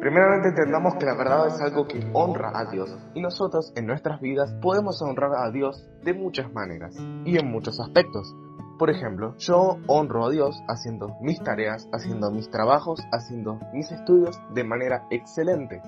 Primeramente 0.00 0.48
entendamos 0.48 0.94
que 0.94 1.04
la 1.04 1.14
verdad 1.18 1.48
es 1.48 1.60
algo 1.60 1.86
que 1.86 2.00
honra 2.14 2.50
a 2.54 2.64
Dios 2.64 2.96
y 3.12 3.20
nosotros 3.20 3.74
en 3.76 3.84
nuestras 3.84 4.22
vidas 4.22 4.54
podemos 4.62 5.02
honrar 5.02 5.32
a 5.36 5.50
Dios 5.50 5.86
de 6.02 6.14
muchas 6.14 6.50
maneras 6.54 6.96
y 7.26 7.36
en 7.36 7.50
muchos 7.50 7.78
aspectos. 7.78 8.34
Por 8.78 8.88
ejemplo, 8.88 9.34
yo 9.36 9.76
honro 9.86 10.24
a 10.24 10.30
Dios 10.30 10.58
haciendo 10.66 11.14
mis 11.20 11.42
tareas, 11.42 11.86
haciendo 11.92 12.30
mis 12.30 12.48
trabajos, 12.48 13.00
haciendo 13.12 13.58
mis 13.74 13.92
estudios 13.92 14.40
de 14.54 14.64
manera 14.64 15.06
excelente. 15.10 15.82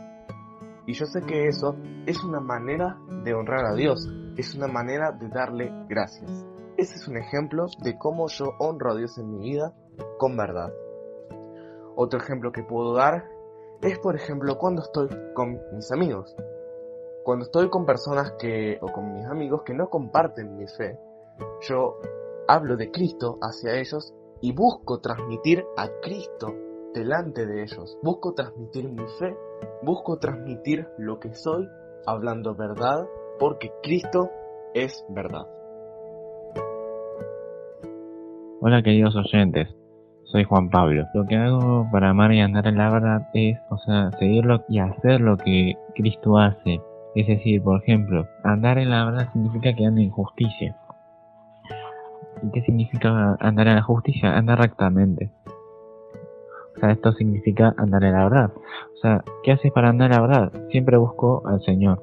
Y 0.87 0.93
yo 0.93 1.07
sé 1.07 1.23
que 1.23 1.47
eso 1.47 1.77
es 2.05 2.23
una 2.23 2.41
manera 2.41 2.99
de 3.25 3.33
honrar 3.33 3.65
a 3.65 3.75
Dios, 3.75 4.07
es 4.37 4.55
una 4.55 4.69
manera 4.69 5.13
de 5.13 5.29
darle 5.31 5.73
gracias. 5.89 6.45
Ese 6.83 6.97
es 6.97 7.07
un 7.07 7.17
ejemplo 7.17 7.67
de 7.85 7.97
cómo 7.97 8.27
yo 8.27 8.57
honro 8.59 8.91
a 8.91 8.97
Dios 8.97 9.17
en 9.17 9.31
mi 9.31 9.51
vida 9.53 9.73
con 10.19 10.37
verdad. 10.37 10.73
Otro 11.95 12.19
ejemplo 12.19 12.51
que 12.51 12.65
puedo 12.65 12.93
dar 12.95 13.25
es, 13.83 14.01
por 14.01 14.17
ejemplo, 14.17 14.59
cuando 14.59 14.83
estoy 14.83 15.09
con 15.33 15.61
mis 15.77 15.93
amigos. 15.93 16.35
Cuando 17.23 17.45
estoy 17.45 17.71
con 17.71 17.87
personas 17.87 18.33
que, 18.33 18.81
o 18.83 18.91
con 18.91 19.15
mis 19.15 19.25
amigos 19.27 19.63
que 19.63 19.75
no 19.75 19.91
comparten 19.91 20.57
mi 20.57 20.67
fe, 20.67 20.99
yo 21.61 22.01
hablo 22.49 22.77
de 22.77 22.91
Cristo 22.91 23.39
hacia 23.41 23.79
ellos 23.79 24.13
y 24.41 24.53
busco 24.53 24.99
transmitir 24.99 25.65
a 25.77 25.89
Cristo 26.03 26.53
delante 26.95 27.47
de 27.47 27.63
ellos. 27.63 27.97
Busco 28.03 28.35
transmitir 28.35 28.91
mi 28.91 29.07
fe, 29.21 29.37
busco 29.83 30.19
transmitir 30.19 30.89
lo 30.99 31.21
que 31.21 31.33
soy, 31.33 31.65
hablando 32.07 32.57
verdad, 32.57 33.07
porque 33.39 33.71
Cristo 33.85 34.31
es 34.75 35.05
verdad. 35.11 35.62
Hola 38.65 38.81
queridos 38.81 39.17
oyentes, 39.17 39.67
soy 40.23 40.45
Juan 40.45 40.71
Pablo. 40.71 41.05
Lo 41.15 41.27
que 41.27 41.35
hago 41.35 41.89
para 41.91 42.11
amar 42.11 42.33
y 42.33 42.39
andar 42.39 42.69
en 42.69 42.79
la 42.79 42.91
verdad 42.91 43.29
es, 43.35 43.59
o 43.71 43.79
sea, 43.79 44.13
seguirlo 44.21 44.63
y 44.69 44.79
hacer 44.79 45.21
lo 45.21 45.37
que 45.37 45.75
Cristo 45.97 46.39
hace. 46.39 46.81
Es 47.17 47.27
decir, 47.27 47.61
por 47.61 47.83
ejemplo, 47.83 48.25
andar 48.45 48.79
en 48.79 48.91
la 48.91 49.05
verdad 49.05 49.33
significa 49.33 49.75
que 49.75 49.85
ande 49.85 50.05
en 50.05 50.11
justicia. 50.11 50.77
¿Y 52.41 52.53
qué 52.53 52.63
significa 52.63 53.37
andar 53.41 53.67
en 53.67 53.75
la 53.75 53.83
justicia? 53.83 54.39
Andar 54.39 54.61
rectamente. 54.61 55.33
O 56.77 56.79
sea, 56.79 56.93
esto 56.93 57.13
significa 57.15 57.75
andar 57.79 58.05
en 58.05 58.13
la 58.13 58.29
verdad. 58.29 58.53
O 58.95 58.97
sea, 59.03 59.25
¿qué 59.43 59.51
haces 59.51 59.73
para 59.73 59.89
andar 59.89 60.13
en 60.13 60.17
la 60.19 60.23
verdad? 60.25 60.53
Siempre 60.71 60.97
busco 60.99 61.43
al 61.49 61.61
Señor. 61.63 62.01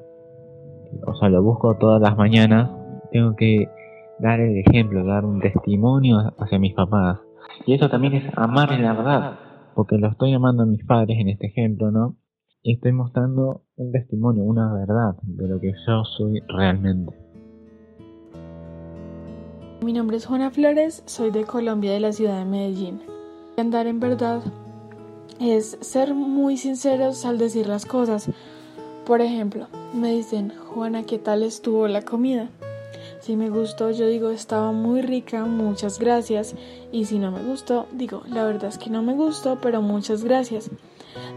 O 1.06 1.14
sea, 1.14 1.30
lo 1.30 1.42
busco 1.42 1.78
todas 1.78 2.02
las 2.02 2.18
mañanas. 2.18 2.70
Tengo 3.12 3.34
que 3.34 3.66
dar 4.20 4.40
el 4.40 4.58
ejemplo, 4.58 5.04
dar 5.04 5.24
un 5.24 5.40
testimonio 5.40 6.32
hacia 6.38 6.58
mis 6.58 6.74
papás. 6.74 7.18
Y 7.66 7.74
eso 7.74 7.88
también 7.88 8.14
es 8.14 8.24
amar 8.36 8.78
la 8.78 8.92
verdad. 8.92 9.38
Porque 9.74 9.96
lo 9.96 10.08
estoy 10.08 10.34
amando 10.34 10.64
a 10.64 10.66
mis 10.66 10.84
padres 10.84 11.18
en 11.18 11.28
este 11.28 11.46
ejemplo, 11.46 11.90
¿no? 11.90 12.16
Y 12.62 12.74
estoy 12.74 12.92
mostrando 12.92 13.62
un 13.76 13.92
testimonio, 13.92 14.42
una 14.42 14.72
verdad 14.74 15.16
de 15.22 15.48
lo 15.48 15.58
que 15.60 15.72
yo 15.86 16.04
soy 16.04 16.40
realmente. 16.48 17.14
Mi 19.82 19.94
nombre 19.94 20.18
es 20.18 20.26
Juana 20.26 20.50
Flores, 20.50 21.02
soy 21.06 21.30
de 21.30 21.44
Colombia, 21.44 21.92
de 21.92 22.00
la 22.00 22.12
ciudad 22.12 22.38
de 22.38 22.44
Medellín. 22.44 23.00
Andar 23.56 23.86
en 23.86 23.98
verdad 23.98 24.42
es 25.40 25.78
ser 25.80 26.14
muy 26.14 26.58
sinceros 26.58 27.24
al 27.24 27.38
decir 27.38 27.66
las 27.66 27.86
cosas. 27.86 28.30
Por 29.06 29.22
ejemplo, 29.22 29.68
me 29.94 30.12
dicen, 30.12 30.52
Juana, 30.66 31.04
¿qué 31.04 31.18
tal 31.18 31.42
estuvo 31.42 31.88
la 31.88 32.02
comida? 32.02 32.50
Si 33.20 33.36
me 33.36 33.50
gustó, 33.50 33.90
yo 33.90 34.06
digo, 34.06 34.30
estaba 34.30 34.72
muy 34.72 35.02
rica, 35.02 35.44
muchas 35.44 35.98
gracias. 35.98 36.54
Y 36.90 37.04
si 37.04 37.18
no 37.18 37.30
me 37.30 37.42
gustó, 37.42 37.86
digo, 37.92 38.22
la 38.28 38.44
verdad 38.44 38.70
es 38.70 38.78
que 38.78 38.90
no 38.90 39.02
me 39.02 39.14
gustó, 39.14 39.60
pero 39.60 39.82
muchas 39.82 40.24
gracias. 40.24 40.70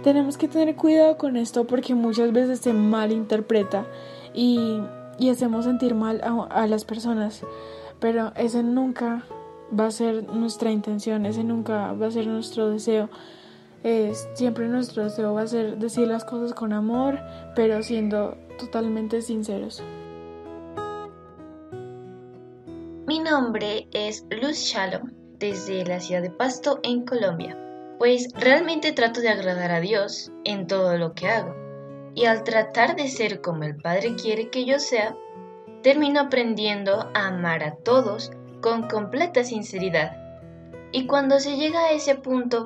Tenemos 0.03 0.37
que 0.37 0.47
tener 0.47 0.75
cuidado 0.75 1.17
con 1.17 1.37
esto 1.37 1.65
porque 1.65 1.93
muchas 1.95 2.31
veces 2.31 2.59
se 2.59 2.73
malinterpreta 2.73 3.85
y, 4.33 4.79
y 5.19 5.29
hacemos 5.29 5.65
sentir 5.65 5.93
mal 5.95 6.21
a, 6.23 6.61
a 6.61 6.67
las 6.67 6.85
personas 6.85 7.43
pero 8.03 8.33
ese 8.35 8.63
nunca 8.63 9.23
va 9.79 9.85
a 9.85 9.91
ser 9.91 10.23
nuestra 10.29 10.69
intención, 10.69 11.25
ese 11.25 11.41
nunca 11.41 11.93
va 11.93 12.07
a 12.07 12.11
ser 12.11 12.27
nuestro 12.27 12.69
deseo. 12.69 13.09
siempre 14.33 14.67
nuestro 14.67 15.05
deseo 15.05 15.33
va 15.33 15.43
a 15.43 15.47
ser 15.47 15.77
decir 15.77 16.09
las 16.09 16.25
cosas 16.25 16.53
con 16.53 16.73
amor, 16.73 17.17
pero 17.55 17.81
siendo 17.81 18.35
totalmente 18.59 19.21
sinceros. 19.21 19.81
Mi 23.13 23.19
nombre 23.19 23.87
es 23.93 24.25
Luz 24.31 24.57
Shalom, 24.57 25.11
desde 25.37 25.85
la 25.85 25.99
ciudad 25.99 26.23
de 26.23 26.31
Pasto, 26.31 26.79
en 26.81 27.05
Colombia. 27.05 27.55
Pues 27.99 28.29
realmente 28.33 28.91
trato 28.91 29.21
de 29.21 29.29
agradar 29.29 29.69
a 29.69 29.81
Dios 29.81 30.31
en 30.45 30.65
todo 30.65 30.97
lo 30.97 31.13
que 31.13 31.27
hago. 31.27 31.53
Y 32.15 32.25
al 32.25 32.43
tratar 32.43 32.95
de 32.95 33.07
ser 33.09 33.39
como 33.39 33.65
el 33.65 33.75
Padre 33.75 34.15
quiere 34.15 34.49
que 34.49 34.65
yo 34.65 34.79
sea, 34.79 35.15
termino 35.83 36.21
aprendiendo 36.21 37.11
a 37.13 37.27
amar 37.27 37.63
a 37.63 37.75
todos 37.75 38.31
con 38.61 38.87
completa 38.87 39.43
sinceridad. 39.43 40.17
Y 40.91 41.05
cuando 41.05 41.39
se 41.39 41.55
llega 41.55 41.81
a 41.81 41.91
ese 41.91 42.15
punto, 42.15 42.65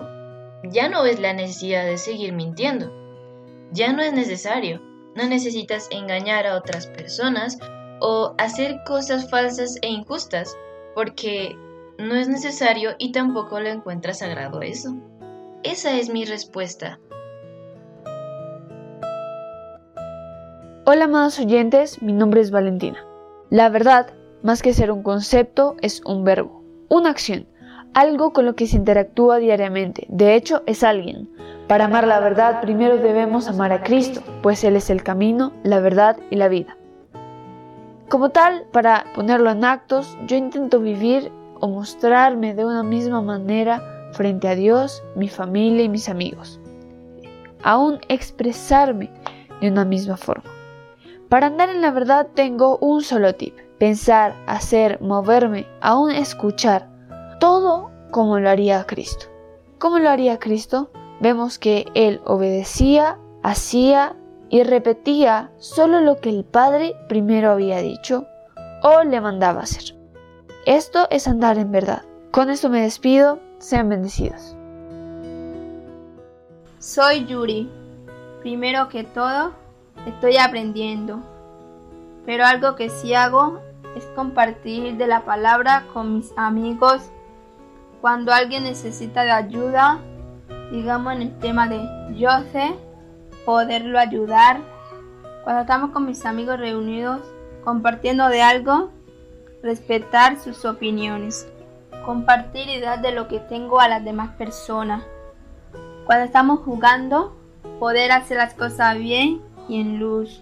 ya 0.64 0.88
no 0.88 1.04
ves 1.04 1.20
la 1.20 1.34
necesidad 1.34 1.84
de 1.84 1.98
seguir 1.98 2.32
mintiendo. 2.32 2.90
Ya 3.74 3.92
no 3.92 4.02
es 4.02 4.14
necesario. 4.14 4.82
No 5.14 5.28
necesitas 5.28 5.90
engañar 5.92 6.48
a 6.48 6.56
otras 6.56 6.88
personas 6.88 7.60
o 8.00 8.34
hacer 8.38 8.82
cosas 8.86 9.30
falsas 9.30 9.78
e 9.82 9.90
injustas, 9.90 10.56
porque 10.96 11.56
no 11.98 12.16
es 12.16 12.28
necesario 12.28 12.92
y 12.98 13.12
tampoco 13.12 13.60
lo 13.60 13.70
encuentras 13.70 14.20
sagrado 14.20 14.62
eso. 14.62 14.96
Esa 15.64 15.98
es 15.98 16.10
mi 16.10 16.26
respuesta. 16.26 17.00
Hola 20.86 21.06
amados 21.06 21.40
oyentes, 21.40 22.02
mi 22.02 22.14
nombre 22.14 22.42
es 22.42 22.52
Valentina. 22.52 23.04
La 23.50 23.70
verdad, 23.70 24.14
más 24.42 24.62
que 24.62 24.74
ser 24.74 24.92
un 24.92 25.04
concepto, 25.04 25.76
es 25.82 26.02
un 26.06 26.24
verbo, 26.24 26.64
una 26.88 27.10
acción, 27.10 27.48
algo 27.94 28.32
con 28.32 28.46
lo 28.46 28.56
que 28.56 28.68
se 28.68 28.78
interactúa 28.78 29.38
diariamente. 29.40 30.06
De 30.08 30.36
hecho, 30.36 30.64
es 30.66 30.84
alguien. 30.84 31.30
Para 31.68 31.86
amar 31.86 32.08
la 32.08 32.20
verdad, 32.20 32.62
primero 32.62 32.98
debemos 32.98 33.48
amar 33.48 33.74
a 33.74 33.84
Cristo, 33.84 34.22
pues 34.42 34.64
Él 34.64 34.76
es 34.76 34.90
el 34.90 35.04
camino, 35.04 35.52
la 35.64 35.80
verdad 35.80 36.18
y 36.30 36.38
la 36.38 36.48
vida. 36.48 36.78
Como 38.10 38.30
tal, 38.30 38.66
para 38.72 39.06
ponerlo 39.16 39.52
en 39.52 39.66
actos, 39.66 40.18
yo 40.28 40.38
intento 40.38 40.80
vivir 40.80 41.30
o 41.60 41.68
mostrarme 41.68 42.54
de 42.54 42.64
una 42.64 42.82
misma 42.82 43.22
manera 43.22 43.82
frente 44.14 44.48
a 44.48 44.56
Dios, 44.56 45.04
mi 45.16 45.28
familia 45.28 45.84
y 45.84 45.90
mis 45.90 46.08
amigos. 46.08 46.60
Aún 47.64 48.00
expresarme 48.08 49.12
de 49.60 49.70
una 49.70 49.84
misma 49.84 50.16
forma. 50.16 50.50
Para 51.28 51.48
andar 51.48 51.70
en 51.70 51.82
la 51.82 51.92
verdad 51.92 52.28
tengo 52.34 52.78
un 52.78 53.02
solo 53.02 53.36
tip. 53.36 53.58
Pensar, 53.78 54.36
hacer, 54.48 55.02
moverme, 55.02 55.68
aún 55.82 56.12
escuchar. 56.12 56.88
Todo 57.42 57.92
como 58.12 58.40
lo 58.40 58.50
haría 58.50 58.86
Cristo. 58.86 59.26
¿Cómo 59.80 60.00
lo 60.00 60.10
haría 60.10 60.40
Cristo? 60.40 60.90
Vemos 61.20 61.60
que 61.60 61.86
Él 61.94 62.22
obedecía, 62.24 63.20
hacía 63.44 64.16
y 64.50 64.64
repetía 64.64 65.52
solo 65.58 66.02
lo 66.02 66.18
que 66.18 66.30
el 66.30 66.46
Padre 66.46 66.96
primero 67.10 67.52
había 67.52 67.80
dicho 67.80 68.26
o 68.84 69.04
le 69.04 69.20
mandaba 69.22 69.62
hacer. 69.62 69.96
Esto 70.66 71.08
es 71.10 71.28
andar 71.28 71.58
en 71.58 71.72
verdad. 71.72 72.04
Con 72.32 72.50
esto 72.50 72.70
me 72.70 72.82
despido. 72.82 73.40
Sean 73.60 73.90
bendecidos. 73.90 74.56
Soy 76.80 77.26
Yuri. 77.26 77.70
Primero 78.42 78.88
que 78.88 79.04
todo, 79.04 79.54
estoy 80.06 80.38
aprendiendo. 80.38 81.20
Pero 82.26 82.46
algo 82.46 82.76
que 82.76 82.90
sí 82.90 83.14
hago 83.14 83.60
es 83.96 84.06
compartir 84.16 84.96
de 84.98 85.08
la 85.08 85.26
palabra 85.26 85.86
con 85.94 86.16
mis 86.16 86.32
amigos. 86.38 87.10
Cuando 88.02 88.32
alguien 88.32 88.64
necesita 88.64 89.24
de 89.24 89.32
ayuda, 89.32 90.00
digamos 90.72 91.14
en 91.14 91.22
el 91.24 91.40
tema 91.40 91.68
de 91.68 91.82
yo 92.16 92.30
sé, 92.52 92.76
poderlo 93.48 93.98
ayudar. 93.98 94.60
Cuando 95.46 95.62
estamos 95.62 95.92
con 95.92 96.06
mis 96.06 96.26
amigos 96.26 96.60
reunidos, 96.60 97.22
compartiendo 97.64 98.28
de 98.28 98.42
algo, 98.42 98.92
respetar 99.64 100.38
sus 100.38 100.66
opiniones. 100.66 101.48
Compartir 102.06 102.68
ideas 102.68 103.02
de 103.02 103.14
lo 103.14 103.30
que 103.30 103.40
tengo 103.40 103.80
a 103.80 103.88
las 103.88 104.04
demás 104.04 104.36
personas. 104.36 105.06
Cuando 106.06 106.26
estamos 106.26 106.60
jugando, 106.60 107.38
poder 107.80 108.12
hacer 108.12 108.36
las 108.36 108.54
cosas 108.54 108.98
bien 108.98 109.42
y 109.70 109.80
en 109.80 109.98
luz. 109.98 110.42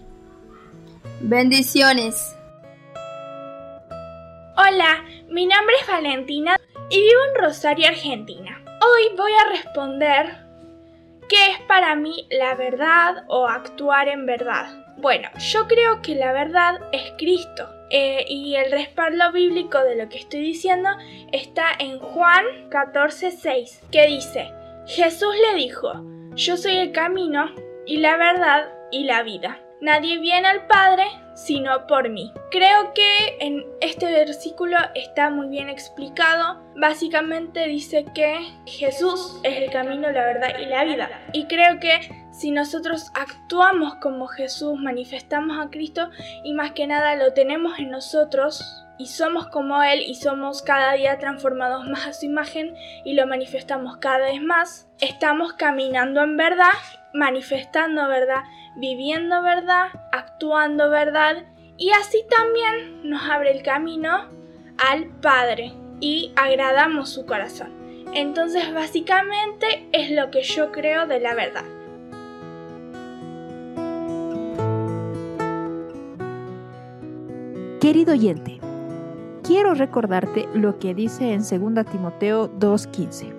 Bendiciones. 1.20 2.36
Hola, 4.56 5.04
mi 5.30 5.46
nombre 5.46 5.76
es 5.80 5.86
Valentina 5.86 6.56
y 6.90 7.00
vivo 7.02 7.20
en 7.30 7.44
Rosario, 7.44 7.86
Argentina. 7.86 8.60
Hoy 8.66 9.16
voy 9.16 9.30
a 9.32 9.50
responder 9.50 10.45
qué 11.28 11.50
es 11.52 11.60
para 11.68 11.94
mí 11.94 12.26
la 12.30 12.54
verdad 12.54 13.24
o 13.28 13.46
actuar 13.46 14.08
en 14.08 14.26
verdad. 14.26 14.66
Bueno, 14.98 15.28
yo 15.38 15.66
creo 15.66 16.00
que 16.02 16.14
la 16.14 16.32
verdad 16.32 16.80
es 16.92 17.12
Cristo. 17.18 17.68
Eh, 17.90 18.24
y 18.28 18.56
el 18.56 18.72
respaldo 18.72 19.30
bíblico 19.30 19.78
de 19.84 19.94
lo 19.94 20.08
que 20.08 20.18
estoy 20.18 20.40
diciendo 20.40 20.88
está 21.32 21.66
en 21.78 21.98
Juan 22.00 22.44
14:6, 22.70 23.80
que 23.92 24.06
dice, 24.06 24.50
Jesús 24.86 25.34
le 25.48 25.56
dijo, 25.56 25.92
yo 26.34 26.56
soy 26.56 26.78
el 26.78 26.92
camino 26.92 27.54
y 27.86 27.98
la 27.98 28.16
verdad 28.16 28.68
y 28.90 29.04
la 29.04 29.22
vida. 29.22 29.60
Nadie 29.80 30.18
viene 30.18 30.48
al 30.48 30.66
Padre 30.66 31.04
sino 31.36 31.86
por 31.86 32.08
mí. 32.08 32.32
Creo 32.50 32.94
que 32.94 33.36
en 33.40 33.64
este 33.80 34.06
versículo 34.06 34.76
está 34.94 35.30
muy 35.30 35.48
bien 35.48 35.68
explicado. 35.68 36.62
Básicamente 36.76 37.66
dice 37.68 38.06
que 38.14 38.38
Jesús 38.66 39.38
es 39.42 39.58
el 39.58 39.70
camino, 39.70 40.10
la 40.10 40.24
verdad 40.24 40.58
y 40.58 40.66
la 40.66 40.84
vida. 40.84 41.10
Y 41.32 41.44
creo 41.46 41.78
que 41.78 42.26
si 42.32 42.50
nosotros 42.50 43.10
actuamos 43.14 43.96
como 43.96 44.26
Jesús, 44.26 44.78
manifestamos 44.78 45.58
a 45.58 45.70
Cristo 45.70 46.10
y 46.42 46.54
más 46.54 46.72
que 46.72 46.86
nada 46.86 47.14
lo 47.16 47.34
tenemos 47.34 47.78
en 47.78 47.90
nosotros, 47.90 48.85
y 48.98 49.06
somos 49.06 49.48
como 49.48 49.82
Él 49.82 50.02
y 50.06 50.14
somos 50.14 50.62
cada 50.62 50.92
día 50.94 51.18
transformados 51.18 51.86
más 51.86 52.06
a 52.06 52.12
su 52.12 52.26
imagen 52.26 52.74
y 53.04 53.14
lo 53.14 53.26
manifestamos 53.26 53.98
cada 53.98 54.26
vez 54.26 54.42
más, 54.42 54.88
estamos 55.00 55.52
caminando 55.52 56.22
en 56.22 56.36
verdad, 56.36 56.72
manifestando 57.12 58.08
verdad, 58.08 58.42
viviendo 58.76 59.42
verdad, 59.42 59.88
actuando 60.12 60.90
verdad 60.90 61.44
y 61.76 61.90
así 61.90 62.24
también 62.30 63.08
nos 63.08 63.28
abre 63.28 63.50
el 63.50 63.62
camino 63.62 64.28
al 64.78 65.06
Padre 65.20 65.72
y 66.00 66.32
agradamos 66.36 67.10
su 67.10 67.26
corazón. 67.26 67.72
Entonces 68.14 68.72
básicamente 68.72 69.88
es 69.92 70.10
lo 70.10 70.30
que 70.30 70.42
yo 70.42 70.72
creo 70.72 71.06
de 71.06 71.20
la 71.20 71.34
verdad. 71.34 71.64
Querido 77.80 78.14
oyente, 78.14 78.58
quiero 79.46 79.74
recordarte 79.74 80.48
lo 80.54 80.78
que 80.78 80.94
dice 80.94 81.32
en 81.32 81.40
2 81.40 81.86
Timoteo 81.86 82.50
2.15. 82.58 83.32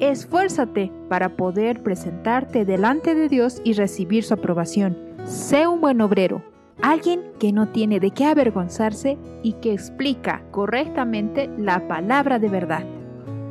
Esfuérzate 0.00 0.92
para 1.08 1.36
poder 1.36 1.82
presentarte 1.82 2.64
delante 2.64 3.14
de 3.14 3.28
Dios 3.28 3.60
y 3.64 3.72
recibir 3.72 4.24
su 4.24 4.34
aprobación. 4.34 4.96
Sé 5.24 5.66
un 5.66 5.80
buen 5.80 6.00
obrero, 6.00 6.42
alguien 6.82 7.22
que 7.40 7.52
no 7.52 7.68
tiene 7.68 7.98
de 7.98 8.10
qué 8.10 8.26
avergonzarse 8.26 9.16
y 9.42 9.54
que 9.54 9.72
explica 9.72 10.42
correctamente 10.50 11.50
la 11.56 11.88
palabra 11.88 12.38
de 12.38 12.48
verdad. 12.48 12.84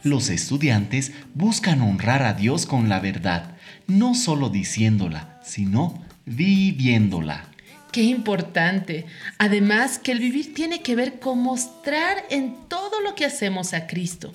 los 0.02 0.30
estudiantes 0.30 1.12
buscan 1.36 1.80
honrar 1.84 2.24
a 2.24 2.34
Dios 2.34 2.66
con 2.66 2.90
la 2.90 3.00
verdad, 3.00 3.56
no 3.86 4.16
solo 4.16 4.50
diciéndola, 4.50 5.40
sino 5.44 6.07
viviéndola. 6.28 7.46
Qué 7.92 8.04
importante. 8.04 9.06
Además 9.40 9.98
que 9.98 10.12
el 10.12 10.20
vivir 10.20 10.54
tiene 10.54 10.84
que 10.84 10.96
ver 10.96 11.20
con 11.20 11.40
mostrar 11.40 12.18
en 12.30 12.56
todo 12.68 13.02
lo 13.02 13.16
que 13.16 13.26
hacemos 13.26 13.74
a 13.74 13.88
Cristo. 13.88 14.34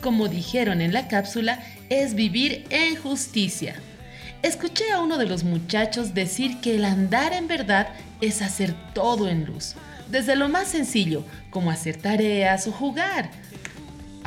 Como 0.00 0.28
dijeron 0.28 0.80
en 0.80 0.92
la 0.92 1.06
cápsula, 1.06 1.62
es 1.88 2.14
vivir 2.14 2.64
en 2.70 2.96
justicia. 2.96 3.76
Escuché 4.42 4.90
a 4.90 5.00
uno 5.00 5.16
de 5.16 5.26
los 5.26 5.44
muchachos 5.44 6.14
decir 6.14 6.60
que 6.60 6.74
el 6.74 6.84
andar 6.84 7.32
en 7.32 7.48
verdad 7.48 7.88
es 8.20 8.42
hacer 8.42 8.74
todo 8.92 9.28
en 9.28 9.44
luz, 9.44 9.74
desde 10.10 10.36
lo 10.36 10.48
más 10.48 10.68
sencillo, 10.68 11.24
como 11.50 11.70
hacer 11.70 11.96
tareas 11.96 12.66
o 12.66 12.72
jugar. 12.72 13.30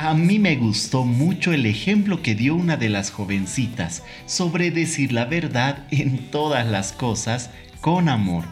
A 0.00 0.14
mí 0.14 0.38
me 0.38 0.54
gustó 0.54 1.04
mucho 1.04 1.52
el 1.52 1.66
ejemplo 1.66 2.22
que 2.22 2.36
dio 2.36 2.54
una 2.54 2.76
de 2.76 2.88
las 2.88 3.10
jovencitas 3.10 4.04
sobre 4.26 4.70
decir 4.70 5.12
la 5.12 5.24
verdad 5.24 5.88
en 5.90 6.30
todas 6.30 6.64
las 6.68 6.92
cosas 6.92 7.50
con 7.80 8.08
amor. 8.08 8.44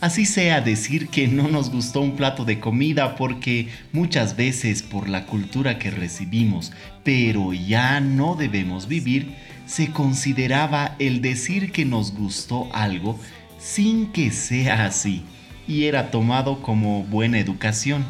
Así 0.00 0.24
sea 0.26 0.60
decir 0.60 1.08
que 1.08 1.26
no 1.26 1.48
nos 1.48 1.72
gustó 1.72 2.02
un 2.02 2.14
plato 2.14 2.44
de 2.44 2.60
comida 2.60 3.16
porque 3.16 3.66
muchas 3.92 4.36
veces 4.36 4.84
por 4.84 5.08
la 5.08 5.26
cultura 5.26 5.76
que 5.76 5.90
recibimos, 5.90 6.72
pero 7.02 7.52
ya 7.52 7.98
no 7.98 8.36
debemos 8.36 8.86
vivir, 8.86 9.34
se 9.66 9.90
consideraba 9.90 10.94
el 11.00 11.20
decir 11.20 11.72
que 11.72 11.84
nos 11.84 12.14
gustó 12.14 12.68
algo 12.72 13.18
sin 13.58 14.12
que 14.12 14.30
sea 14.30 14.84
así 14.84 15.24
y 15.66 15.86
era 15.86 16.12
tomado 16.12 16.62
como 16.62 17.02
buena 17.02 17.40
educación. 17.40 18.04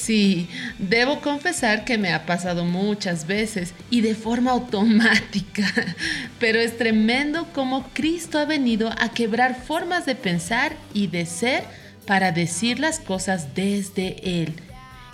Sí, 0.00 0.48
debo 0.78 1.20
confesar 1.20 1.84
que 1.84 1.98
me 1.98 2.14
ha 2.14 2.24
pasado 2.24 2.64
muchas 2.64 3.26
veces 3.26 3.74
y 3.90 4.00
de 4.00 4.14
forma 4.14 4.52
automática, 4.52 5.70
pero 6.38 6.58
es 6.58 6.78
tremendo 6.78 7.46
cómo 7.52 7.86
Cristo 7.92 8.38
ha 8.38 8.46
venido 8.46 8.90
a 8.98 9.10
quebrar 9.10 9.54
formas 9.62 10.06
de 10.06 10.14
pensar 10.14 10.74
y 10.94 11.08
de 11.08 11.26
ser 11.26 11.64
para 12.06 12.32
decir 12.32 12.80
las 12.80 12.98
cosas 12.98 13.54
desde 13.54 14.42
Él 14.42 14.54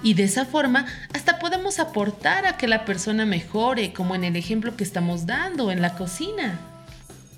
y 0.03 0.15
de 0.15 0.25
esa 0.25 0.45
forma 0.45 0.87
hasta 1.13 1.41
podemos 1.41 1.81
aportar 1.81 2.47
a 2.47 2.57
que 2.57 2.69
la 2.69 2.85
persona 2.85 3.27
mejore, 3.27 3.93
como 3.93 4.15
en 4.15 4.23
el 4.23 4.37
ejemplo 4.37 4.77
que 4.77 4.85
estamos 4.85 5.27
dando 5.27 5.73
en 5.73 5.83
la 5.83 5.95
cocina. 5.95 6.61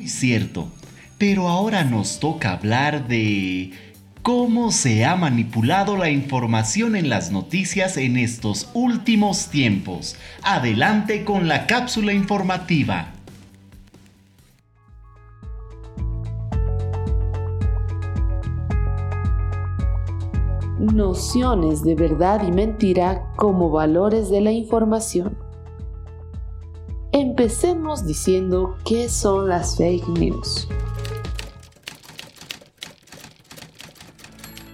Cierto, 0.04 0.70
pero 1.16 1.48
ahora 1.48 1.84
nos 1.84 2.20
toca 2.20 2.52
hablar 2.52 3.08
de 3.08 3.72
cómo 4.28 4.72
se 4.72 5.06
ha 5.06 5.16
manipulado 5.16 5.96
la 5.96 6.10
información 6.10 6.96
en 6.96 7.08
las 7.08 7.32
noticias 7.32 7.96
en 7.96 8.18
estos 8.18 8.68
últimos 8.74 9.46
tiempos. 9.48 10.16
Adelante 10.42 11.24
con 11.24 11.48
la 11.48 11.66
cápsula 11.66 12.12
informativa. 12.12 13.14
Nociones 20.78 21.82
de 21.82 21.94
verdad 21.94 22.46
y 22.46 22.52
mentira 22.52 23.32
como 23.36 23.70
valores 23.70 24.28
de 24.28 24.42
la 24.42 24.52
información. 24.52 25.38
Empecemos 27.12 28.06
diciendo 28.06 28.76
qué 28.84 29.08
son 29.08 29.48
las 29.48 29.78
fake 29.78 30.06
news. 30.08 30.68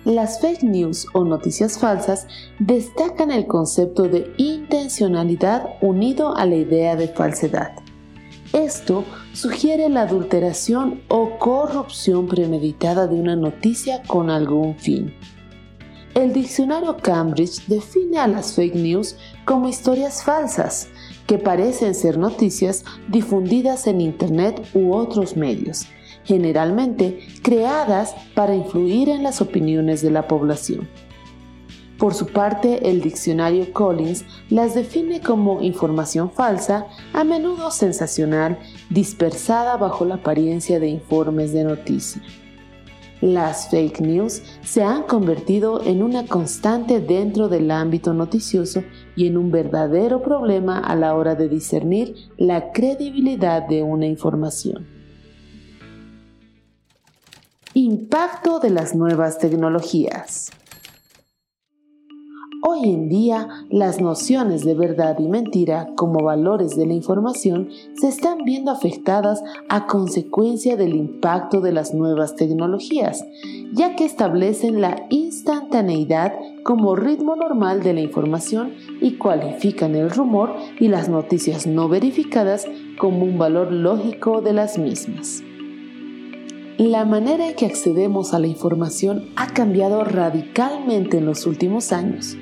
Las 0.05 0.39
fake 0.39 0.63
news 0.63 1.07
o 1.15 1.25
noticias 1.25 1.79
falsas 1.79 2.27
destacan 2.59 3.31
el 3.31 3.47
concepto 3.47 4.03
de 4.03 4.35
intencionalidad 4.37 5.77
unido 5.81 6.37
a 6.37 6.45
la 6.45 6.57
idea 6.57 6.95
de 6.95 7.09
falsedad. 7.09 7.73
Esto 8.53 9.05
sugiere 9.33 9.89
la 9.89 10.03
adulteración 10.03 11.01
o 11.09 11.39
corrupción 11.39 12.29
premeditada 12.29 13.07
de 13.07 13.15
una 13.15 13.35
noticia 13.35 14.03
con 14.03 14.29
algún 14.29 14.77
fin. 14.77 15.15
El 16.15 16.35
diccionario 16.35 16.99
Cambridge 16.99 17.67
define 17.67 18.19
a 18.19 18.29
las 18.29 18.53
fake 18.53 18.77
news 18.77 19.17
como 19.47 19.69
historias 19.69 20.23
falsas 20.23 20.87
que 21.27 21.39
parecen 21.39 21.95
ser 21.95 22.19
noticias 22.19 22.85
difundidas 23.09 23.87
en 23.87 24.03
Internet 24.03 24.69
u 24.75 24.95
otros 24.95 25.35
medios, 25.35 25.87
generalmente 26.25 27.21
creadas 27.43 28.15
para 28.35 28.55
influir 28.55 29.09
en 29.09 29.23
las 29.23 29.41
opiniones 29.41 30.03
de 30.03 30.11
la 30.11 30.27
población. 30.27 30.89
Por 31.99 32.13
su 32.13 32.27
parte, 32.27 32.91
el 32.91 33.01
diccionario 33.01 33.73
Collins 33.73 34.25
las 34.51 34.75
define 34.75 35.21
como 35.21 35.63
información 35.63 36.31
falsa, 36.31 36.87
a 37.13 37.23
menudo 37.23 37.71
sensacional, 37.71 38.59
dispersada 38.91 39.77
bajo 39.77 40.05
la 40.05 40.17
apariencia 40.17 40.81
de 40.81 40.89
informes 40.89 41.53
de 41.53 41.65
noticia. 41.65 42.21
Las 43.21 43.71
fake 43.71 44.01
news 44.01 44.43
se 44.63 44.83
han 44.83 45.05
convertido 45.05 45.83
en 45.83 46.03
una 46.03 46.27
constante 46.27 47.01
dentro 47.01 47.49
del 47.49 47.71
ámbito 47.71 48.13
noticioso 48.13 48.83
y 49.17 49.29
en 49.29 49.39
un 49.39 49.51
verdadero 49.51 50.21
problema 50.21 50.81
a 50.81 50.95
la 50.97 51.15
hora 51.15 51.35
de 51.35 51.49
discernir 51.49 52.15
la 52.37 52.73
credibilidad 52.73 53.67
de 53.67 53.83
una 53.83 54.05
información. 54.05 54.94
Impacto 57.77 58.61
de 58.61 58.71
las 58.71 58.95
nuevas 58.95 59.41
tecnologías. 59.41 60.53
Hoy 62.63 62.85
en 62.85 63.09
día, 63.09 63.49
las 63.69 64.01
nociones 64.01 64.65
de 64.65 64.75
verdad 64.75 65.19
y 65.19 65.27
mentira 65.27 65.89
como 65.97 66.23
valores 66.23 66.77
de 66.77 66.87
la 66.87 66.93
información 66.93 67.71
se 68.01 68.07
están 68.07 68.45
viendo 68.45 68.71
afectadas 68.71 69.43
a 69.69 69.89
consecuencia 69.89 70.77
del 70.77 70.95
impacto 70.95 71.61
de 71.61 71.73
las 71.73 71.93
nuevas 71.95 72.37
tecnologías, 72.37 73.25
ya 73.73 73.97
que 73.97 74.05
establecen 74.05 74.81
la 74.81 75.07
instantaneidad 75.11 76.33
como 76.63 76.95
ritmo 76.95 77.35
normal 77.35 77.83
de 77.83 77.95
la 77.95 78.03
información 78.03 78.73
y 79.01 79.19
cualifican 79.19 79.97
el 79.97 80.11
rumor 80.11 80.55
y 80.79 80.87
las 80.87 81.09
noticias 81.09 81.67
no 81.67 81.89
verificadas 81.89 82.67
como 82.99 83.25
un 83.25 83.37
valor 83.37 83.73
lógico 83.73 84.43
de 84.43 84.53
las 84.53 84.79
mismas. 84.79 85.43
La 86.79 87.05
manera 87.05 87.49
en 87.49 87.55
que 87.55 87.67
accedemos 87.67 88.35
a 88.35 88.41
la 88.41 88.49
información 88.49 89.31
ha 89.37 89.47
cambiado 89.47 90.03
radicalmente 90.03 91.19
en 91.19 91.25
los 91.25 91.47
últimos 91.47 91.93
años. 91.93 92.37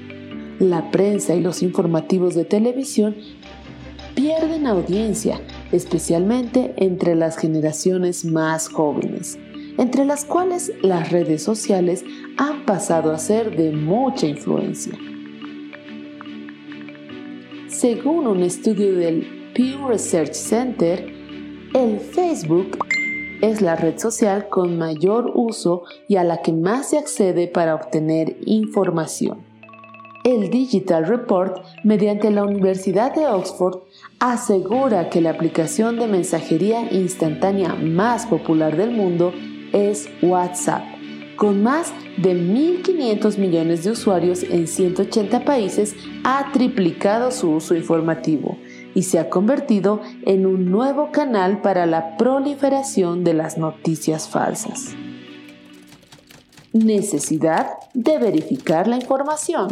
La 0.58 0.90
prensa 0.90 1.34
y 1.34 1.42
los 1.42 1.62
informativos 1.62 2.34
de 2.34 2.46
televisión 2.46 3.14
pierden 4.14 4.66
audiencia, 4.66 5.38
especialmente 5.70 6.72
entre 6.78 7.14
las 7.14 7.36
generaciones 7.36 8.24
más 8.24 8.68
jóvenes, 8.68 9.38
entre 9.76 10.06
las 10.06 10.24
cuales 10.24 10.72
las 10.80 11.12
redes 11.12 11.42
sociales 11.42 12.02
han 12.38 12.64
pasado 12.64 13.12
a 13.12 13.18
ser 13.18 13.54
de 13.54 13.72
mucha 13.72 14.26
influencia. 14.26 14.94
Según 17.68 18.26
un 18.26 18.42
estudio 18.42 18.94
del 18.94 19.52
Pew 19.54 19.88
Research 19.88 20.32
Center, 20.32 21.12
el 21.74 22.00
Facebook 22.00 22.78
es 23.42 23.60
la 23.60 23.76
red 23.76 23.98
social 23.98 24.48
con 24.48 24.78
mayor 24.78 25.32
uso 25.34 25.82
y 26.08 26.16
a 26.16 26.24
la 26.24 26.40
que 26.40 26.52
más 26.52 26.90
se 26.90 26.98
accede 26.98 27.48
para 27.48 27.74
obtener 27.74 28.36
información. 28.46 29.38
El 30.24 30.50
Digital 30.50 31.04
Report, 31.06 31.64
mediante 31.82 32.30
la 32.30 32.44
Universidad 32.44 33.12
de 33.12 33.26
Oxford, 33.26 33.80
asegura 34.20 35.10
que 35.10 35.20
la 35.20 35.30
aplicación 35.30 35.98
de 35.98 36.06
mensajería 36.06 36.92
instantánea 36.92 37.74
más 37.74 38.26
popular 38.26 38.76
del 38.76 38.92
mundo 38.92 39.32
es 39.72 40.08
WhatsApp, 40.22 40.84
con 41.34 41.60
más 41.64 41.92
de 42.18 42.34
1.500 42.36 43.38
millones 43.38 43.82
de 43.82 43.90
usuarios 43.90 44.44
en 44.44 44.68
180 44.68 45.44
países, 45.44 45.96
ha 46.22 46.52
triplicado 46.52 47.32
su 47.32 47.50
uso 47.50 47.74
informativo 47.74 48.56
y 48.94 49.02
se 49.04 49.18
ha 49.18 49.30
convertido 49.30 50.00
en 50.24 50.46
un 50.46 50.70
nuevo 50.70 51.10
canal 51.12 51.60
para 51.60 51.86
la 51.86 52.16
proliferación 52.16 53.24
de 53.24 53.34
las 53.34 53.58
noticias 53.58 54.28
falsas. 54.28 54.94
Necesidad 56.72 57.70
de 57.94 58.18
verificar 58.18 58.88
la 58.88 58.96
información. 58.96 59.68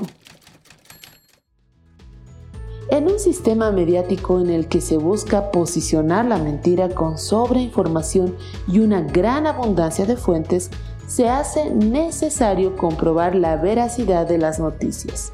En 2.91 3.07
un 3.07 3.21
sistema 3.21 3.71
mediático 3.71 4.41
en 4.41 4.51
el 4.51 4.67
que 4.67 4.81
se 4.81 4.97
busca 4.97 5.53
posicionar 5.53 6.25
la 6.25 6.39
mentira 6.39 6.89
con 6.89 7.19
sobreinformación 7.19 8.37
y 8.67 8.81
una 8.81 9.01
gran 9.01 9.47
abundancia 9.47 10.07
de 10.07 10.17
fuentes, 10.17 10.71
se 11.07 11.29
hace 11.29 11.71
necesario 11.71 12.77
comprobar 12.77 13.37
la 13.37 13.57
veracidad 13.57 14.27
de 14.27 14.39
las 14.39 14.59
noticias 14.59 15.33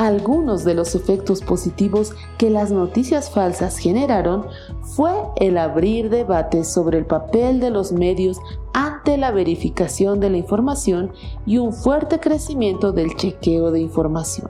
algunos 0.00 0.64
de 0.64 0.72
los 0.72 0.94
efectos 0.94 1.42
positivos 1.42 2.14
que 2.38 2.48
las 2.48 2.72
noticias 2.72 3.30
falsas 3.30 3.76
generaron 3.76 4.46
fue 4.80 5.12
el 5.36 5.58
abrir 5.58 6.08
debates 6.08 6.72
sobre 6.72 6.96
el 6.96 7.04
papel 7.04 7.60
de 7.60 7.68
los 7.68 7.92
medios 7.92 8.38
ante 8.72 9.18
la 9.18 9.30
verificación 9.30 10.18
de 10.18 10.30
la 10.30 10.38
información 10.38 11.12
y 11.44 11.58
un 11.58 11.74
fuerte 11.74 12.18
crecimiento 12.18 12.92
del 12.92 13.14
chequeo 13.14 13.72
de 13.72 13.80
información. 13.80 14.48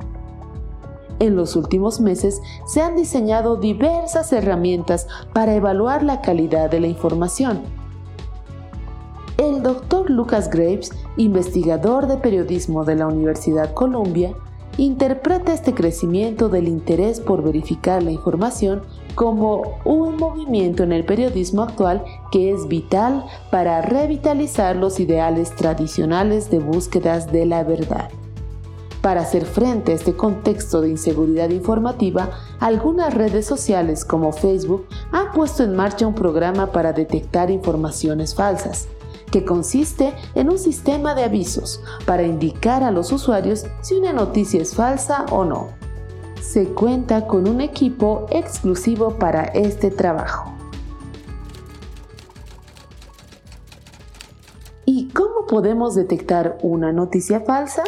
En 1.18 1.34
los 1.34 1.56
últimos 1.56 2.00
meses 2.00 2.40
se 2.64 2.80
han 2.80 2.94
diseñado 2.94 3.56
diversas 3.56 4.32
herramientas 4.32 5.08
para 5.34 5.56
evaluar 5.56 6.04
la 6.04 6.20
calidad 6.20 6.70
de 6.70 6.78
la 6.78 6.86
información. 6.86 7.62
El 9.36 9.64
doctor 9.64 10.10
Lucas 10.10 10.48
Graves, 10.48 10.92
investigador 11.16 12.06
de 12.06 12.18
periodismo 12.18 12.84
de 12.84 12.94
la 12.94 13.08
Universidad 13.08 13.74
Columbia, 13.74 14.32
interpreta 14.76 15.52
este 15.52 15.74
crecimiento 15.74 16.48
del 16.48 16.68
interés 16.68 17.20
por 17.20 17.42
verificar 17.42 18.02
la 18.02 18.10
información 18.10 18.82
como 19.14 19.78
un 19.84 20.16
movimiento 20.16 20.82
en 20.82 20.92
el 20.92 21.04
periodismo 21.04 21.62
actual 21.62 22.04
que 22.30 22.52
es 22.52 22.68
vital 22.68 23.24
para 23.50 23.82
revitalizar 23.82 24.76
los 24.76 25.00
ideales 25.00 25.54
tradicionales 25.54 26.50
de 26.50 26.60
búsquedas 26.60 27.30
de 27.32 27.46
la 27.46 27.64
verdad. 27.64 28.08
Para 29.02 29.22
hacer 29.22 29.46
frente 29.46 29.92
a 29.92 29.94
este 29.94 30.14
contexto 30.14 30.82
de 30.82 30.90
inseguridad 30.90 31.48
informativa, 31.50 32.30
algunas 32.60 33.14
redes 33.14 33.46
sociales 33.46 34.04
como 34.04 34.32
Facebook 34.32 34.86
han 35.10 35.32
puesto 35.32 35.62
en 35.62 35.74
marcha 35.74 36.06
un 36.06 36.14
programa 36.14 36.66
para 36.66 36.92
detectar 36.92 37.50
informaciones 37.50 38.34
falsas 38.34 38.88
que 39.30 39.44
consiste 39.44 40.14
en 40.34 40.50
un 40.50 40.58
sistema 40.58 41.14
de 41.14 41.24
avisos 41.24 41.82
para 42.06 42.22
indicar 42.22 42.82
a 42.82 42.90
los 42.90 43.12
usuarios 43.12 43.66
si 43.80 43.94
una 43.94 44.12
noticia 44.12 44.60
es 44.60 44.74
falsa 44.74 45.26
o 45.30 45.44
no. 45.44 45.68
Se 46.40 46.68
cuenta 46.68 47.26
con 47.26 47.48
un 47.48 47.60
equipo 47.60 48.26
exclusivo 48.30 49.18
para 49.18 49.44
este 49.44 49.90
trabajo. 49.90 50.54
¿Y 54.84 55.08
cómo 55.10 55.46
podemos 55.46 55.94
detectar 55.94 56.58
una 56.62 56.92
noticia 56.92 57.40
falsa? 57.40 57.84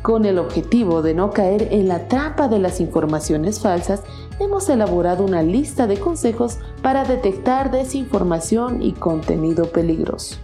Con 0.00 0.24
el 0.24 0.38
objetivo 0.38 1.02
de 1.02 1.12
no 1.12 1.30
caer 1.30 1.68
en 1.72 1.88
la 1.88 2.08
trampa 2.08 2.48
de 2.48 2.58
las 2.60 2.80
informaciones 2.80 3.60
falsas, 3.60 4.02
hemos 4.38 4.68
elaborado 4.68 5.24
una 5.24 5.42
lista 5.42 5.86
de 5.86 5.98
consejos 5.98 6.58
para 6.82 7.04
detectar 7.04 7.70
desinformación 7.70 8.82
y 8.82 8.92
contenido 8.92 9.70
peligroso. 9.70 10.36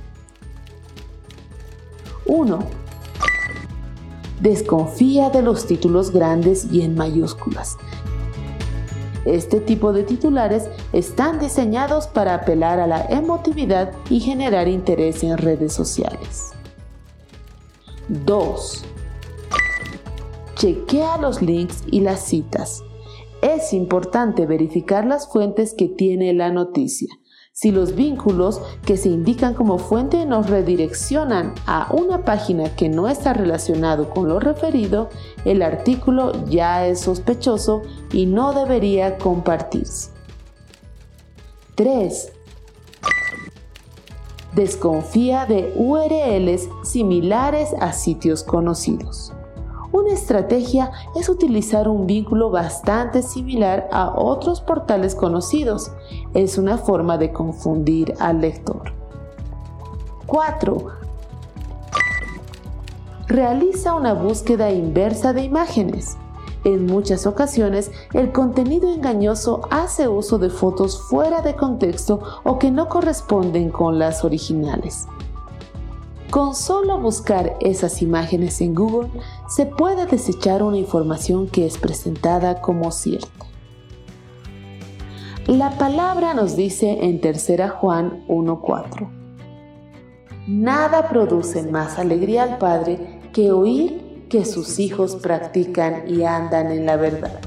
1. 2.26 2.58
Desconfía 4.40 5.30
de 5.30 5.42
los 5.42 5.66
títulos 5.66 6.10
grandes 6.10 6.66
y 6.72 6.82
en 6.82 6.94
mayúsculas. 6.94 7.76
Este 9.24 9.60
tipo 9.60 9.92
de 9.92 10.02
titulares 10.02 10.64
están 10.92 11.38
diseñados 11.38 12.08
para 12.08 12.34
apelar 12.34 12.80
a 12.80 12.88
la 12.88 13.04
emotividad 13.04 13.92
y 14.10 14.18
generar 14.18 14.66
interés 14.66 15.22
en 15.22 15.38
redes 15.38 15.72
sociales. 15.72 16.52
2. 18.08 18.84
Chequea 20.56 21.18
los 21.18 21.40
links 21.40 21.84
y 21.86 22.00
las 22.00 22.24
citas 22.24 22.82
es 23.42 23.72
importante 23.72 24.46
verificar 24.46 25.04
las 25.04 25.30
fuentes 25.30 25.74
que 25.76 25.88
tiene 25.88 26.32
la 26.32 26.50
noticia. 26.50 27.08
Si 27.52 27.70
los 27.70 27.94
vínculos 27.94 28.62
que 28.86 28.96
se 28.96 29.10
indican 29.10 29.52
como 29.52 29.76
fuente 29.76 30.24
nos 30.24 30.48
redireccionan 30.48 31.52
a 31.66 31.92
una 31.92 32.24
página 32.24 32.74
que 32.74 32.88
no 32.88 33.08
está 33.08 33.34
relacionado 33.34 34.08
con 34.08 34.28
lo 34.28 34.40
referido, 34.40 35.10
el 35.44 35.60
artículo 35.60 36.46
ya 36.46 36.86
es 36.86 37.00
sospechoso 37.00 37.82
y 38.10 38.24
no 38.24 38.54
debería 38.54 39.18
compartirse. 39.18 40.12
3. 41.74 42.32
Desconfía 44.54 45.44
de 45.46 45.74
URLs 45.76 46.68
similares 46.84 47.70
a 47.80 47.92
sitios 47.92 48.44
conocidos. 48.44 49.32
Una 49.92 50.14
estrategia 50.14 50.90
es 51.14 51.28
utilizar 51.28 51.86
un 51.86 52.06
vínculo 52.06 52.50
bastante 52.50 53.22
similar 53.22 53.90
a 53.92 54.14
otros 54.16 54.62
portales 54.62 55.14
conocidos. 55.14 55.92
Es 56.32 56.56
una 56.56 56.78
forma 56.78 57.18
de 57.18 57.30
confundir 57.30 58.14
al 58.18 58.40
lector. 58.40 58.94
4. 60.26 60.86
Realiza 63.28 63.94
una 63.94 64.14
búsqueda 64.14 64.70
inversa 64.70 65.34
de 65.34 65.42
imágenes. 65.42 66.16
En 66.64 66.86
muchas 66.86 67.26
ocasiones, 67.26 67.90
el 68.14 68.32
contenido 68.32 68.90
engañoso 68.90 69.60
hace 69.70 70.08
uso 70.08 70.38
de 70.38 70.48
fotos 70.48 71.02
fuera 71.02 71.42
de 71.42 71.54
contexto 71.54 72.22
o 72.44 72.58
que 72.58 72.70
no 72.70 72.88
corresponden 72.88 73.68
con 73.68 73.98
las 73.98 74.24
originales. 74.24 75.06
Con 76.32 76.54
solo 76.54 76.98
buscar 76.98 77.58
esas 77.60 78.00
imágenes 78.00 78.62
en 78.62 78.74
Google 78.74 79.10
se 79.50 79.66
puede 79.66 80.06
desechar 80.06 80.62
una 80.62 80.78
información 80.78 81.46
que 81.46 81.66
es 81.66 81.76
presentada 81.76 82.62
como 82.62 82.90
cierta. 82.90 83.44
La 85.46 85.76
palabra 85.76 86.32
nos 86.32 86.56
dice 86.56 87.00
en 87.02 87.20
3 87.20 87.70
Juan 87.72 88.24
1.4. 88.28 89.10
Nada 90.46 91.10
produce 91.10 91.64
más 91.64 91.98
alegría 91.98 92.44
al 92.44 92.56
Padre 92.56 93.20
que 93.34 93.52
oír 93.52 94.26
que 94.30 94.46
sus 94.46 94.78
hijos 94.78 95.16
practican 95.16 96.04
y 96.08 96.22
andan 96.22 96.72
en 96.72 96.86
la 96.86 96.96
verdad. 96.96 97.40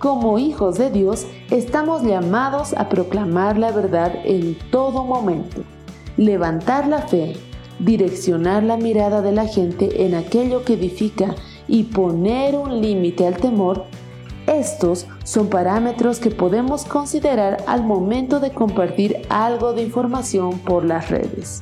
Como 0.00 0.40
hijos 0.40 0.76
de 0.76 0.90
Dios, 0.90 1.24
estamos 1.52 2.02
llamados 2.02 2.72
a 2.72 2.88
proclamar 2.88 3.58
la 3.58 3.70
verdad 3.70 4.12
en 4.24 4.58
todo 4.72 5.04
momento 5.04 5.62
levantar 6.16 6.86
la 6.86 7.02
fe, 7.02 7.36
direccionar 7.78 8.62
la 8.62 8.76
mirada 8.76 9.22
de 9.22 9.32
la 9.32 9.46
gente 9.46 10.04
en 10.04 10.14
aquello 10.14 10.64
que 10.64 10.74
edifica 10.74 11.34
y 11.66 11.84
poner 11.84 12.56
un 12.56 12.80
límite 12.80 13.26
al 13.26 13.36
temor, 13.36 13.84
estos 14.46 15.06
son 15.22 15.48
parámetros 15.48 16.18
que 16.18 16.30
podemos 16.30 16.84
considerar 16.84 17.62
al 17.66 17.84
momento 17.84 18.40
de 18.40 18.50
compartir 18.50 19.22
algo 19.28 19.72
de 19.72 19.82
información 19.82 20.58
por 20.58 20.84
las 20.84 21.08
redes. 21.10 21.60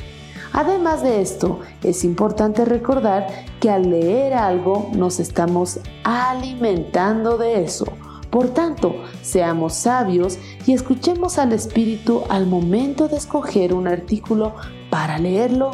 Además 0.52 1.02
de 1.02 1.20
esto, 1.20 1.60
es 1.82 2.04
importante 2.04 2.64
recordar 2.64 3.26
que 3.60 3.70
al 3.70 3.90
leer 3.90 4.32
algo 4.32 4.90
nos 4.94 5.20
estamos 5.20 5.80
alimentando 6.04 7.36
de 7.36 7.62
eso, 7.62 7.86
Por 8.30 8.48
tanto, 8.48 8.94
seamos 9.22 9.74
sabios 9.74 10.38
y 10.66 10.72
escuchemos 10.72 11.38
al 11.38 11.52
Espíritu 11.52 12.22
al 12.28 12.46
momento 12.46 13.08
de 13.08 13.16
escoger 13.16 13.72
un 13.72 13.88
artículo 13.88 14.54
para 14.90 15.18
leerlo 15.18 15.70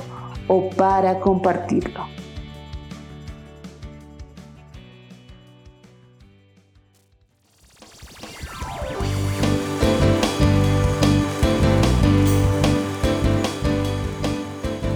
o 0.46 0.70
para 0.70 1.20
compartirlo. 1.20 2.06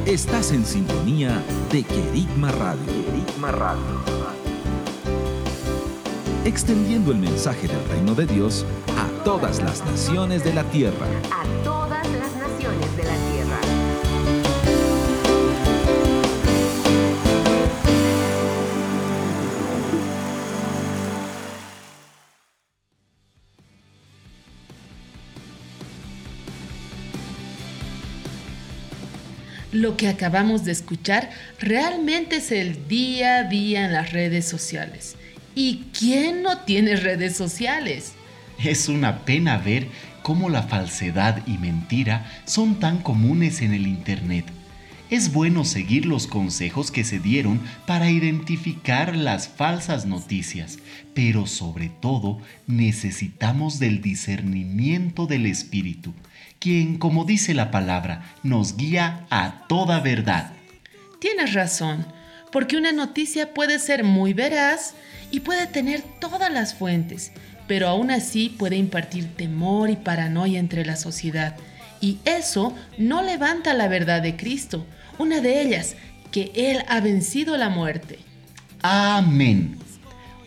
Estás 0.06 0.52
en 0.52 0.64
sintonía 0.64 1.42
de 1.70 1.82
Querigma 1.82 2.50
Radio. 2.50 2.86
Querigma 2.86 3.52
Radio. 3.52 4.17
Extendiendo 6.48 7.12
el 7.12 7.18
mensaje 7.18 7.68
del 7.68 7.86
reino 7.90 8.14
de 8.14 8.24
Dios 8.24 8.64
a 8.96 9.22
todas 9.22 9.62
las 9.62 9.84
naciones 9.84 10.42
de 10.44 10.54
la 10.54 10.64
tierra. 10.64 11.06
A 11.30 11.44
todas 11.62 12.08
las 12.08 12.34
naciones 12.36 12.96
de 12.96 13.02
la 13.04 13.12
tierra. 13.12 13.60
Lo 29.70 29.98
que 29.98 30.08
acabamos 30.08 30.64
de 30.64 30.72
escuchar 30.72 31.28
realmente 31.58 32.36
es 32.36 32.50
el 32.52 32.88
día 32.88 33.40
a 33.40 33.44
día 33.44 33.84
en 33.84 33.92
las 33.92 34.12
redes 34.14 34.48
sociales. 34.48 35.17
¿Y 35.60 35.86
quién 35.92 36.42
no 36.44 36.58
tiene 36.58 36.94
redes 36.94 37.36
sociales? 37.36 38.12
Es 38.62 38.88
una 38.88 39.24
pena 39.24 39.58
ver 39.58 39.88
cómo 40.22 40.50
la 40.50 40.62
falsedad 40.62 41.44
y 41.48 41.58
mentira 41.58 42.30
son 42.44 42.78
tan 42.78 42.98
comunes 42.98 43.60
en 43.60 43.74
el 43.74 43.88
Internet. 43.88 44.44
Es 45.10 45.32
bueno 45.32 45.64
seguir 45.64 46.06
los 46.06 46.28
consejos 46.28 46.92
que 46.92 47.02
se 47.02 47.18
dieron 47.18 47.60
para 47.88 48.08
identificar 48.08 49.16
las 49.16 49.48
falsas 49.48 50.06
noticias, 50.06 50.78
pero 51.12 51.48
sobre 51.48 51.88
todo 51.88 52.38
necesitamos 52.68 53.80
del 53.80 54.00
discernimiento 54.00 55.26
del 55.26 55.44
Espíritu, 55.44 56.14
quien, 56.60 56.98
como 56.98 57.24
dice 57.24 57.52
la 57.52 57.72
palabra, 57.72 58.32
nos 58.44 58.76
guía 58.76 59.26
a 59.28 59.66
toda 59.66 59.98
verdad. 59.98 60.52
Tienes 61.18 61.52
razón, 61.52 62.06
porque 62.52 62.76
una 62.76 62.92
noticia 62.92 63.54
puede 63.54 63.80
ser 63.80 64.04
muy 64.04 64.34
veraz 64.34 64.94
y 65.30 65.40
puede 65.40 65.66
tener 65.66 66.02
todas 66.20 66.52
las 66.52 66.74
fuentes, 66.74 67.32
pero 67.66 67.88
aún 67.88 68.10
así 68.10 68.48
puede 68.48 68.76
impartir 68.76 69.34
temor 69.36 69.90
y 69.90 69.96
paranoia 69.96 70.58
entre 70.58 70.84
la 70.84 70.96
sociedad. 70.96 71.56
Y 72.00 72.18
eso 72.24 72.74
no 72.96 73.22
levanta 73.22 73.74
la 73.74 73.88
verdad 73.88 74.22
de 74.22 74.36
Cristo, 74.36 74.86
una 75.18 75.40
de 75.40 75.60
ellas, 75.60 75.96
que 76.30 76.52
Él 76.54 76.82
ha 76.88 77.00
vencido 77.00 77.56
la 77.56 77.68
muerte. 77.68 78.18
Amén. 78.82 79.78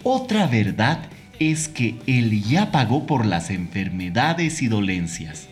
Otra 0.04 0.48
verdad 0.48 1.00
es 1.40 1.68
que 1.68 1.96
Él 2.08 2.44
ya 2.44 2.72
pagó 2.72 3.06
por 3.06 3.26
las 3.26 3.50
enfermedades 3.50 4.62
y 4.62 4.68
dolencias. 4.68 5.48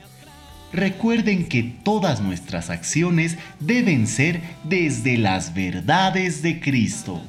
Recuerden 0.71 1.47
que 1.47 1.63
todas 1.63 2.21
nuestras 2.21 2.69
acciones 2.69 3.37
deben 3.59 4.05
ser 4.05 4.39
desde 4.63 5.17
las 5.17 5.53
verdades 5.53 6.43
de 6.43 6.59
Cristo. 6.59 7.21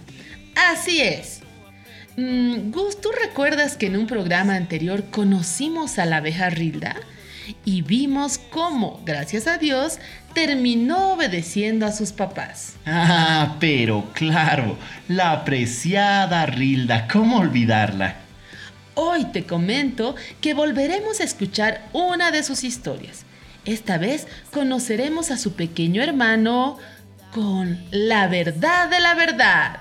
Así 0.55 1.01
es. 1.01 1.40
Mm, 2.17 2.71
Gus, 2.71 3.01
¿tú 3.01 3.11
recuerdas 3.13 3.77
que 3.77 3.87
en 3.87 3.97
un 3.97 4.07
programa 4.07 4.57
anterior 4.57 5.05
conocimos 5.11 5.99
a 5.99 6.07
la 6.07 6.19
abeja 6.19 6.51
Rilda? 6.51 6.97
Y 7.65 7.83
vimos 7.83 8.39
cómo, 8.39 9.01
gracias 9.05 9.47
a 9.47 9.59
Dios, 9.59 9.99
terminó 10.35 11.13
obedeciendo 11.13 11.87
a 11.87 11.93
sus 11.93 12.13
papás. 12.13 12.75
Ah, 12.87 13.57
pero 13.61 14.09
claro, 14.13 14.77
la 15.09 15.33
apreciada 15.33 16.47
Rilda, 16.47 17.09
¿cómo 17.09 17.39
olvidarla? 17.39 18.17
Hoy 18.95 19.25
te 19.27 19.45
comento 19.45 20.15
que 20.41 20.55
volveremos 20.55 21.21
a 21.21 21.25
escuchar 21.25 21.89
una 21.93 22.31
de 22.31 22.43
sus 22.43 22.65
historias. 22.65 23.25
Esta 23.65 23.99
vez 23.99 24.27
conoceremos 24.53 25.31
a 25.31 25.39
su 25.39 25.55
pequeño 25.55 26.03
hermano 26.03 26.79
con 27.33 27.79
la 27.91 28.27
verdad 28.27 28.89
de 28.91 29.01
la 29.01 29.15
verdad. 29.15 29.80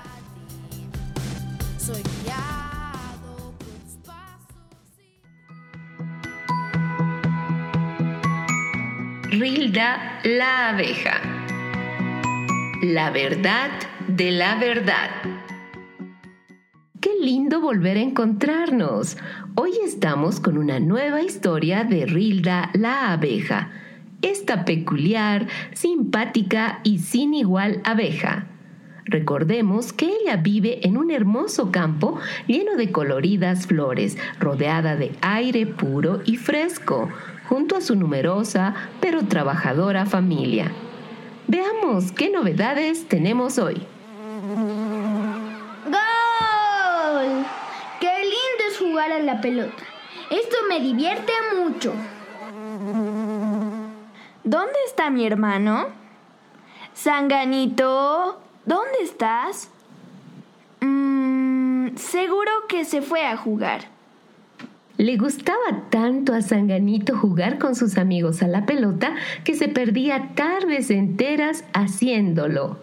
Soy 1.90 2.04
Rilda 9.32 10.20
la 10.24 10.70
abeja. 10.70 11.20
La 12.84 13.10
verdad 13.10 13.72
de 14.08 14.30
la 14.30 14.60
verdad. 14.60 15.10
Qué 17.02 17.10
lindo 17.20 17.60
volver 17.60 17.98
a 17.98 18.02
encontrarnos. 18.02 19.18
Hoy 19.56 19.72
estamos 19.84 20.40
con 20.40 20.60
una 20.60 20.80
nueva 20.80 21.24
historia 21.24 21.86
de 21.86 22.06
Rilda 22.06 22.70
la 22.74 23.14
abeja, 23.14 23.72
esta 24.22 24.64
peculiar, 24.64 25.48
simpática 25.74 26.82
y 26.84 27.00
sin 27.00 27.34
igual 27.34 27.82
abeja. 27.84 28.46
Recordemos 29.10 29.92
que 29.92 30.06
ella 30.06 30.38
vive 30.38 30.86
en 30.86 30.96
un 30.96 31.10
hermoso 31.10 31.72
campo 31.72 32.20
lleno 32.46 32.76
de 32.76 32.92
coloridas 32.92 33.66
flores, 33.66 34.18
rodeada 34.40 34.96
de 34.96 35.12
aire 35.22 35.66
puro 35.66 36.22
y 36.26 36.38
fresco, 36.38 37.10
junto 37.48 37.76
a 37.76 37.82
su 37.82 37.96
numerosa 37.96 38.76
pero 39.02 39.26
trabajadora 39.26 40.06
familia. 40.06 40.72
Veamos 41.48 42.12
qué 42.12 42.30
novedades 42.30 43.08
tenemos 43.08 43.58
hoy. 43.58 43.82
¡Gol! 45.86 45.96
¡Qué 48.00 48.14
lindo 48.20 48.64
es 48.70 48.78
jugar 48.78 49.12
a 49.12 49.20
la 49.20 49.42
pelota! 49.42 49.84
Esto 50.30 50.58
me 50.70 50.80
divierte 50.82 51.34
mucho. 51.58 51.94
¿Dónde 54.44 54.78
está 54.86 55.10
mi 55.10 55.26
hermano? 55.26 55.88
Sanganito, 56.94 58.40
¿dónde 58.70 59.00
estás? 59.02 59.70
Mm, 60.80 61.96
seguro 61.96 62.52
que 62.70 62.86
se 62.86 63.02
fue 63.02 63.26
a 63.26 63.36
jugar. 63.36 63.82
Le 64.98 65.18
gustaba 65.18 65.90
tanto 65.90 66.34
a 66.34 66.42
Sanganito 66.42 67.18
jugar 67.18 67.58
con 67.58 67.74
sus 67.74 67.98
amigos 67.98 68.44
a 68.44 68.48
la 68.48 68.68
pelota 68.68 69.16
que 69.44 69.56
se 69.56 69.70
perdía 69.70 70.36
tardes 70.36 70.92
enteras 70.92 71.64
haciéndolo. 71.74 72.78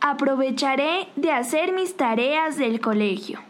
Aprovecharé 0.00 1.08
de 1.16 1.32
hacer 1.32 1.72
mis 1.72 1.96
tareas 1.96 2.56
del 2.56 2.80
colegio. 2.80 3.40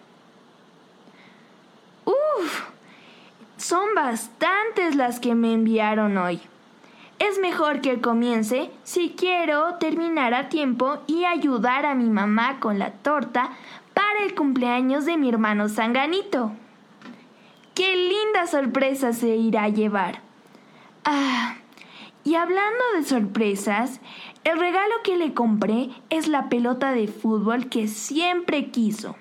Uf, 2.04 2.65
son 3.56 3.94
bastantes 3.94 4.96
las 4.96 5.20
que 5.20 5.34
me 5.34 5.52
enviaron 5.52 6.18
hoy. 6.18 6.40
Es 7.18 7.38
mejor 7.38 7.80
que 7.80 8.00
comience 8.00 8.70
si 8.82 9.10
quiero 9.10 9.76
terminar 9.76 10.34
a 10.34 10.48
tiempo 10.48 10.98
y 11.06 11.24
ayudar 11.24 11.86
a 11.86 11.94
mi 11.94 12.10
mamá 12.10 12.60
con 12.60 12.78
la 12.78 12.92
torta 12.92 13.50
para 13.94 14.22
el 14.24 14.34
cumpleaños 14.34 15.06
de 15.06 15.16
mi 15.16 15.30
hermano 15.30 15.68
Sanganito. 15.70 16.52
¡Qué 17.74 17.96
linda 17.96 18.46
sorpresa 18.46 19.12
se 19.12 19.36
irá 19.36 19.64
a 19.64 19.68
llevar! 19.70 20.20
Ah, 21.04 21.56
y 22.24 22.34
hablando 22.34 22.82
de 22.94 23.04
sorpresas, 23.04 24.00
el 24.44 24.58
regalo 24.58 24.94
que 25.02 25.16
le 25.16 25.32
compré 25.32 25.90
es 26.10 26.28
la 26.28 26.48
pelota 26.48 26.92
de 26.92 27.08
fútbol 27.08 27.68
que 27.68 27.88
siempre 27.88 28.70
quiso. 28.70 29.16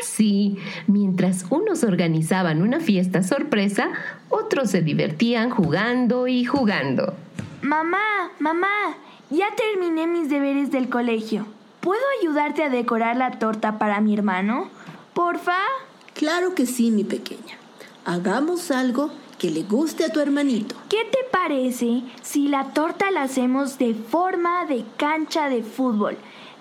Así, 0.00 0.58
mientras 0.86 1.46
unos 1.50 1.84
organizaban 1.84 2.62
una 2.62 2.80
fiesta 2.80 3.22
sorpresa, 3.22 3.90
otros 4.28 4.70
se 4.70 4.82
divertían 4.82 5.50
jugando 5.50 6.28
y 6.28 6.44
jugando. 6.44 7.14
Mamá, 7.62 8.30
mamá, 8.38 8.96
ya 9.30 9.46
terminé 9.56 10.06
mis 10.06 10.28
deberes 10.28 10.70
del 10.70 10.88
colegio. 10.88 11.46
¿Puedo 11.80 12.02
ayudarte 12.20 12.62
a 12.62 12.68
decorar 12.68 13.16
la 13.16 13.38
torta 13.38 13.78
para 13.78 14.00
mi 14.00 14.14
hermano? 14.14 14.70
¿Porfa? 15.14 15.58
Claro 16.14 16.54
que 16.54 16.66
sí, 16.66 16.90
mi 16.90 17.04
pequeña. 17.04 17.56
Hagamos 18.04 18.70
algo 18.70 19.10
que 19.38 19.50
le 19.50 19.62
guste 19.62 20.04
a 20.04 20.08
tu 20.08 20.20
hermanito. 20.20 20.76
¿Qué 20.88 21.04
te 21.10 21.18
parece 21.30 22.02
si 22.22 22.48
la 22.48 22.72
torta 22.72 23.10
la 23.10 23.22
hacemos 23.22 23.78
de 23.78 23.94
forma 23.94 24.66
de 24.66 24.84
cancha 24.96 25.48
de 25.48 25.62
fútbol? 25.62 26.16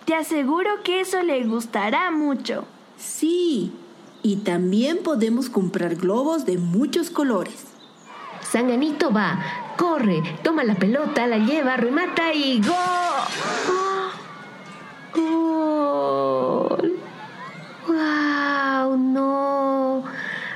Te 0.06 0.16
aseguro 0.16 0.70
que 0.84 1.02
eso 1.02 1.22
le 1.22 1.44
gustará 1.44 2.10
mucho. 2.10 2.66
Sí, 3.02 3.74
y 4.22 4.38
también 4.38 5.00
podemos 5.02 5.50
comprar 5.50 5.96
globos 5.96 6.46
de 6.46 6.60
muchos 6.60 7.10
colores. 7.10 7.66
Sanganito 8.42 9.12
va, 9.12 9.40
corre, 9.76 10.22
toma 10.44 10.64
la 10.64 10.76
pelota, 10.76 11.26
la 11.26 11.40
lleva, 11.40 11.78
remata 11.78 12.32
y 12.32 12.62
¡go! 12.62 12.76
¡Oh! 15.16 16.78
¡Gol! 16.78 17.00
¡Wow! 17.88 18.98
¡No! 18.98 20.04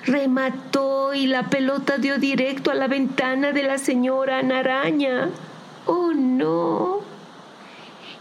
Remató 0.03 1.15
y 1.15 1.25
la 1.25 1.49
pelota 1.49 1.97
dio 1.97 2.19
directo 2.19 2.69
a 2.69 2.75
la 2.75 2.87
ventana 2.87 3.53
de 3.53 3.63
la 3.63 3.79
señora 3.79 4.43
Naraña. 4.43 5.29
¡Oh, 5.87 6.11
no! 6.13 6.99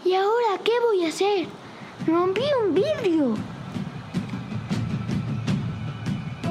¿Y 0.03 0.15
ahora 0.15 0.59
qué 0.63 0.71
voy 0.87 1.05
a 1.05 1.09
hacer? 1.09 1.47
Rompí 2.07 2.41
un 2.63 2.73
vidrio. 2.73 3.54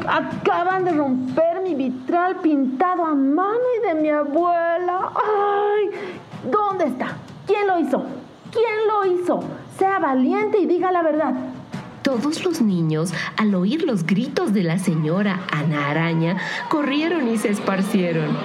Acaban 0.07 0.85
de 0.85 0.93
romper 0.93 1.63
mi 1.63 1.75
vitral 1.75 2.37
pintado 2.37 3.05
a 3.05 3.15
mano 3.15 3.61
y 3.79 3.89
de 3.89 3.95
mi 3.95 4.11
abuela. 4.11 5.13
¡Ay! 5.15 5.91
¿Dónde 6.51 6.87
está? 6.87 7.17
¿Quién 7.47 7.67
lo 7.67 7.79
hizo? 7.79 8.05
¿Quién 8.53 8.87
lo 8.87 9.05
hizo? 9.07 9.41
Sea 9.79 9.99
valiente 9.99 10.59
y 10.59 10.67
diga 10.67 10.93
la 10.93 11.03
verdad. 11.03 11.35
Todos 12.03 12.45
los 12.45 12.61
niños, 12.61 13.15
al 13.39 13.55
oír 13.55 13.85
los 13.85 14.05
gritos 14.05 14.53
de 14.53 14.63
la 14.63 14.79
señora 14.79 15.41
Ana 15.51 15.91
Araña, 15.91 16.37
corrieron 16.69 17.27
y 17.29 17.39
se 17.39 17.49
esparcieron. 17.49 18.37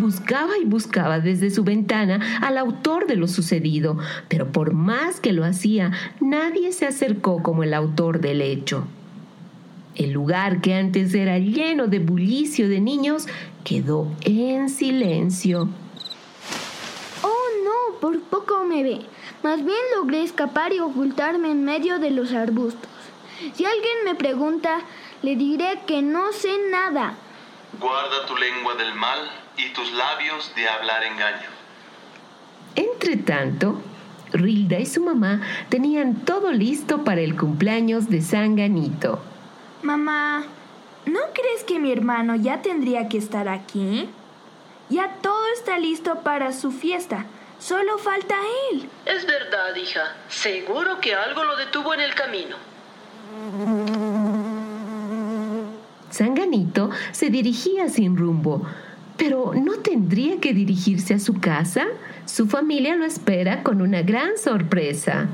Buscaba 0.00 0.56
y 0.56 0.64
buscaba 0.64 1.20
desde 1.20 1.50
su 1.50 1.62
ventana 1.62 2.38
al 2.40 2.56
autor 2.56 3.06
de 3.06 3.16
lo 3.16 3.28
sucedido, 3.28 3.98
pero 4.28 4.50
por 4.50 4.72
más 4.72 5.20
que 5.20 5.34
lo 5.34 5.44
hacía, 5.44 5.92
nadie 6.20 6.72
se 6.72 6.86
acercó 6.86 7.42
como 7.42 7.64
el 7.64 7.74
autor 7.74 8.20
del 8.20 8.40
hecho. 8.40 8.86
El 9.96 10.12
lugar 10.12 10.62
que 10.62 10.72
antes 10.72 11.12
era 11.12 11.38
lleno 11.38 11.86
de 11.86 11.98
bullicio 11.98 12.66
de 12.70 12.80
niños 12.80 13.26
quedó 13.62 14.10
en 14.22 14.70
silencio. 14.70 15.68
Oh, 17.22 17.48
no, 17.62 18.00
por 18.00 18.18
poco 18.22 18.64
me 18.64 18.82
ve. 18.82 19.00
Más 19.42 19.62
bien 19.62 19.76
logré 19.94 20.22
escapar 20.22 20.72
y 20.72 20.80
ocultarme 20.80 21.50
en 21.50 21.62
medio 21.62 21.98
de 21.98 22.10
los 22.10 22.32
arbustos. 22.32 22.88
Si 23.52 23.66
alguien 23.66 23.98
me 24.06 24.14
pregunta, 24.14 24.80
le 25.20 25.36
diré 25.36 25.80
que 25.86 26.00
no 26.00 26.32
sé 26.32 26.56
nada. 26.70 27.18
Guarda 27.78 28.24
tu 28.26 28.34
lengua 28.34 28.74
del 28.76 28.94
mal 28.94 29.18
y 29.64 29.72
tus 29.72 29.92
labios 29.92 30.52
de 30.54 30.68
hablar 30.68 31.04
engaño. 31.04 31.48
Entre 32.74 33.16
tanto, 33.16 33.80
Rilda 34.32 34.78
y 34.78 34.86
su 34.86 35.02
mamá 35.02 35.42
tenían 35.68 36.24
todo 36.24 36.52
listo 36.52 37.04
para 37.04 37.20
el 37.20 37.36
cumpleaños 37.36 38.08
de 38.08 38.22
Sanganito. 38.22 39.20
Mamá, 39.82 40.44
¿no 41.06 41.20
crees 41.34 41.64
que 41.64 41.78
mi 41.78 41.92
hermano 41.92 42.36
ya 42.36 42.62
tendría 42.62 43.08
que 43.08 43.18
estar 43.18 43.48
aquí? 43.48 44.08
Ya 44.88 45.16
todo 45.20 45.46
está 45.54 45.78
listo 45.78 46.20
para 46.22 46.52
su 46.52 46.70
fiesta. 46.70 47.26
Solo 47.58 47.98
falta 47.98 48.36
él. 48.72 48.88
Es 49.04 49.26
verdad, 49.26 49.74
hija. 49.76 50.16
Seguro 50.28 51.00
que 51.00 51.14
algo 51.14 51.44
lo 51.44 51.56
detuvo 51.56 51.92
en 51.94 52.00
el 52.00 52.14
camino. 52.14 52.56
Sanganito 56.10 56.90
se 57.12 57.30
dirigía 57.30 57.88
sin 57.88 58.16
rumbo, 58.16 58.66
pero 59.20 59.52
¿no 59.54 59.74
tendría 59.74 60.40
que 60.40 60.54
dirigirse 60.54 61.12
a 61.12 61.18
su 61.18 61.38
casa? 61.38 61.86
Su 62.24 62.46
familia 62.46 62.96
lo 62.96 63.04
espera 63.04 63.62
con 63.62 63.82
una 63.82 64.00
gran 64.00 64.38
sorpresa. 64.38 65.28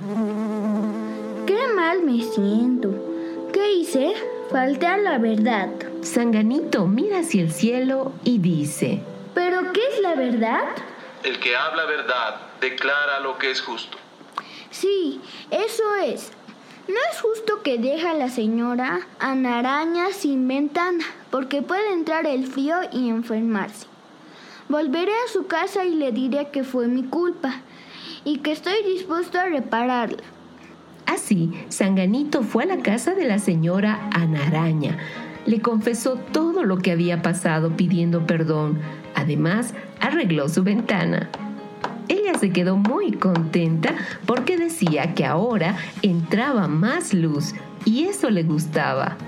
Qué 1.47 1.69
mal 1.73 2.03
me 2.03 2.21
siento. 2.21 3.49
¿Qué 3.53 3.75
hice? 3.75 4.13
Falté 4.51 4.89
a 4.89 4.97
la 4.97 5.19
verdad. 5.19 5.71
Sanganito 6.03 6.89
mira 6.89 7.21
hacia 7.21 7.43
el 7.43 7.53
cielo 7.53 8.13
y 8.25 8.39
dice, 8.39 9.03
¿Pero 9.35 9.73
qué 9.73 9.81
es 9.95 10.01
la 10.01 10.17
verdad? 10.17 10.65
El 11.23 11.39
que 11.39 11.55
habla 11.55 11.85
verdad 11.85 12.41
declara 12.61 13.21
lo 13.21 13.39
que 13.39 13.53
es 13.53 13.61
justo. 13.61 13.99
Sí, 14.71 15.21
eso 15.53 15.95
es. 16.05 16.33
No 16.89 16.97
es 17.13 17.21
justo 17.21 17.63
que 17.63 17.79
deje 17.79 18.09
a 18.09 18.15
la 18.15 18.31
señora 18.31 19.01
Ana 19.21 19.61
Araña 19.61 20.13
sin 20.13 20.47
ventana, 20.49 21.05
porque 21.37 21.61
puede 21.61 21.93
entrar 21.93 22.27
el 22.27 22.47
frío 22.47 22.77
y 22.91 23.11
enfermarse. 23.11 23.87
Volveré 24.71 25.13
a 25.13 25.31
su 25.31 25.47
casa 25.47 25.85
y 25.85 25.95
le 25.95 26.11
diré 26.11 26.49
que 26.51 26.65
fue 26.65 26.89
mi 26.89 27.03
culpa 27.03 27.57
y 28.25 28.39
que 28.39 28.53
estoy 28.53 28.83
dispuesto 28.83 29.39
a 29.39 29.45
repararla. 29.45 30.23
Así, 31.05 31.51
Sanganito 31.69 32.43
fue 32.43 32.63
a 32.63 32.69
la 32.69 32.79
casa 32.79 33.13
de 33.13 33.27
la 33.27 33.39
señora 33.39 34.09
Ana 34.15 34.47
Araña. 34.47 34.97
Le 35.45 35.61
confesó 35.61 36.15
todo 36.15 36.65
lo 36.65 36.79
que 36.79 36.93
había 36.93 37.21
pasado 37.21 37.77
pidiendo 37.77 38.27
perdón. 38.27 38.79
Además, 39.15 39.75
arregló 40.01 40.49
su 40.49 40.63
ventana. 40.63 41.29
Ella 42.09 42.39
se 42.39 42.49
quedó 42.49 42.79
muy 42.79 43.13
contenta 43.13 43.95
porque 44.25 44.57
decía 44.57 45.13
que 45.13 45.27
ahora 45.27 45.77
entraba 46.01 46.67
más 46.67 47.13
luz 47.13 47.53
y 47.85 48.05
eso 48.05 48.31
le 48.31 48.43
gustaba. 48.43 49.19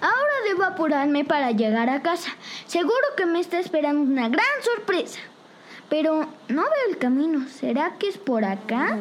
Ahora 0.00 0.32
debo 0.44 0.64
apurarme 0.64 1.24
para 1.24 1.50
llegar 1.50 1.90
a 1.90 2.02
casa. 2.02 2.30
Seguro 2.66 2.94
que 3.16 3.26
me 3.26 3.40
está 3.40 3.58
esperando 3.58 4.00
una 4.00 4.28
gran 4.28 4.46
sorpresa. 4.62 5.20
Pero 5.88 6.26
no 6.48 6.62
veo 6.62 6.90
el 6.90 6.98
camino. 6.98 7.48
¿Será 7.48 7.96
que 7.98 8.08
es 8.08 8.18
por 8.18 8.44
acá? 8.44 8.96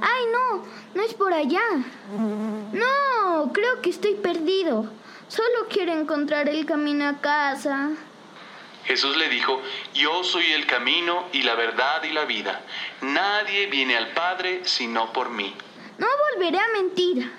¡Ay, 0.00 0.24
no! 0.32 0.64
No 0.94 1.02
es 1.02 1.14
por 1.14 1.32
allá. 1.32 1.62
No, 2.72 3.52
creo 3.52 3.82
que 3.82 3.90
estoy 3.90 4.14
perdido. 4.14 4.90
Solo 5.28 5.66
quiero 5.68 5.92
encontrar 5.92 6.48
el 6.48 6.64
camino 6.64 7.08
a 7.08 7.20
casa. 7.20 7.90
Jesús 8.84 9.16
le 9.16 9.28
dijo, 9.28 9.60
yo 9.94 10.22
soy 10.22 10.52
el 10.52 10.64
camino 10.66 11.24
y 11.32 11.42
la 11.42 11.56
verdad 11.56 12.04
y 12.04 12.12
la 12.12 12.24
vida. 12.24 12.60
Nadie 13.00 13.66
viene 13.66 13.96
al 13.96 14.12
Padre 14.12 14.60
sino 14.64 15.12
por 15.12 15.30
mí. 15.30 15.52
No 15.98 16.06
volveré 16.32 16.58
a 16.58 16.72
mentir. 16.72 17.32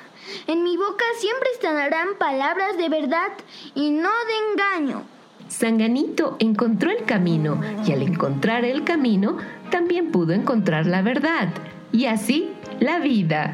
En 0.48 0.64
mi 0.64 0.78
boca 0.78 1.06
siempre 1.20 1.50
estarán 1.54 2.10
palabras 2.18 2.78
de 2.78 2.90
verdad 2.90 3.32
y 3.76 3.92
no 3.92 4.10
de 4.10 4.52
engaño. 4.52 5.04
Sanganito 5.48 6.36
encontró 6.40 6.92
el 6.92 7.06
camino 7.06 7.62
y 7.86 7.92
al 7.92 8.02
encontrar 8.02 8.66
el 8.66 8.84
camino 8.84 9.38
también 9.72 10.12
pudo 10.12 10.34
encontrar 10.34 10.86
la 10.86 11.02
verdad 11.02 11.50
y 11.92 12.06
así 12.06 12.50
la 12.80 13.00
vida. 13.00 13.54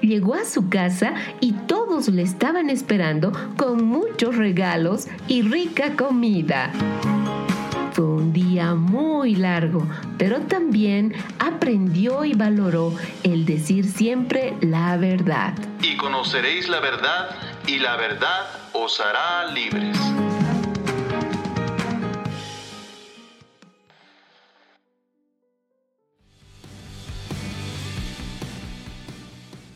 Llegó 0.00 0.34
a 0.34 0.44
su 0.44 0.68
casa 0.68 1.14
y 1.40 1.52
todos 1.52 2.08
le 2.08 2.22
estaban 2.22 2.68
esperando 2.68 3.32
con 3.56 3.84
muchos 3.84 4.36
regalos 4.36 5.06
y 5.28 5.42
rica 5.42 5.96
comida. 5.96 6.70
Fue 7.94 8.06
un 8.06 8.32
día 8.32 8.74
muy 8.74 9.36
largo, 9.36 9.86
pero 10.18 10.40
también 10.40 11.14
aprendió 11.38 12.24
y 12.24 12.34
valoró 12.34 12.92
el 13.22 13.46
decir 13.46 13.84
siempre 13.84 14.56
la 14.62 14.96
verdad. 14.96 15.54
Y 15.80 15.96
conoceréis 15.96 16.68
la 16.68 16.80
verdad 16.80 17.30
y 17.68 17.78
la 17.78 17.94
verdad 17.94 18.48
os 18.72 19.00
hará 19.00 19.52
libres. 19.52 19.96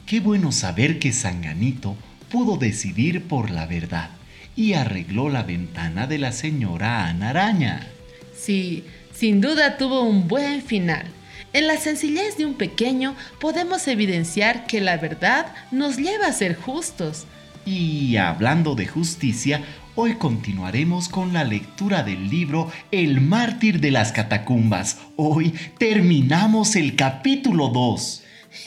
Qué 0.06 0.18
bueno 0.18 0.50
saber 0.50 0.98
que 0.98 1.12
Sanganito 1.12 1.94
pudo 2.32 2.56
decidir 2.56 3.28
por 3.28 3.50
la 3.50 3.66
verdad 3.66 4.10
y 4.56 4.72
arregló 4.72 5.28
la 5.28 5.44
ventana 5.44 6.08
de 6.08 6.18
la 6.18 6.32
señora 6.32 7.06
Ana 7.06 7.30
Araña. 7.30 7.92
Sí, 8.38 8.84
sin 9.12 9.40
duda 9.40 9.76
tuvo 9.78 10.02
un 10.02 10.28
buen 10.28 10.62
final. 10.62 11.06
En 11.52 11.66
la 11.66 11.76
sencillez 11.76 12.36
de 12.36 12.46
un 12.46 12.54
pequeño 12.54 13.16
podemos 13.40 13.88
evidenciar 13.88 14.66
que 14.66 14.80
la 14.80 14.96
verdad 14.96 15.46
nos 15.72 15.96
lleva 15.96 16.26
a 16.26 16.32
ser 16.32 16.54
justos. 16.54 17.26
Y 17.66 18.16
hablando 18.16 18.74
de 18.74 18.86
justicia, 18.86 19.62
hoy 19.94 20.14
continuaremos 20.14 21.08
con 21.08 21.32
la 21.32 21.44
lectura 21.44 22.02
del 22.02 22.30
libro 22.30 22.70
El 22.92 23.20
mártir 23.20 23.80
de 23.80 23.90
las 23.90 24.12
catacumbas. 24.12 24.98
Hoy 25.16 25.52
terminamos 25.78 26.76
el 26.76 26.94
capítulo 26.94 27.68
2. 27.68 28.22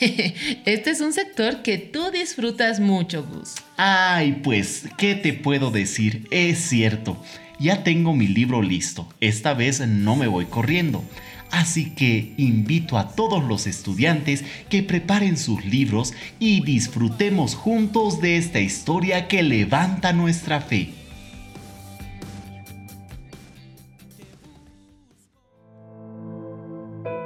Este 0.64 0.90
es 0.90 1.00
un 1.00 1.12
sector 1.12 1.62
que 1.62 1.78
tú 1.78 2.10
disfrutas 2.10 2.78
mucho, 2.78 3.24
Gus. 3.24 3.54
Ay, 3.76 4.40
pues, 4.44 4.84
¿qué 4.98 5.14
te 5.14 5.32
puedo 5.32 5.70
decir? 5.70 6.26
Es 6.30 6.58
cierto, 6.58 7.16
ya 7.62 7.84
tengo 7.84 8.12
mi 8.12 8.26
libro 8.26 8.60
listo. 8.60 9.08
Esta 9.20 9.54
vez 9.54 9.86
no 9.86 10.16
me 10.16 10.26
voy 10.26 10.46
corriendo. 10.46 11.02
Así 11.50 11.90
que 11.90 12.32
invito 12.38 12.98
a 12.98 13.08
todos 13.08 13.44
los 13.44 13.66
estudiantes 13.66 14.44
que 14.68 14.82
preparen 14.82 15.36
sus 15.36 15.64
libros 15.64 16.14
y 16.38 16.64
disfrutemos 16.64 17.54
juntos 17.54 18.20
de 18.20 18.38
esta 18.38 18.58
historia 18.58 19.28
que 19.28 19.42
levanta 19.42 20.12
nuestra 20.12 20.60
fe. 20.60 20.94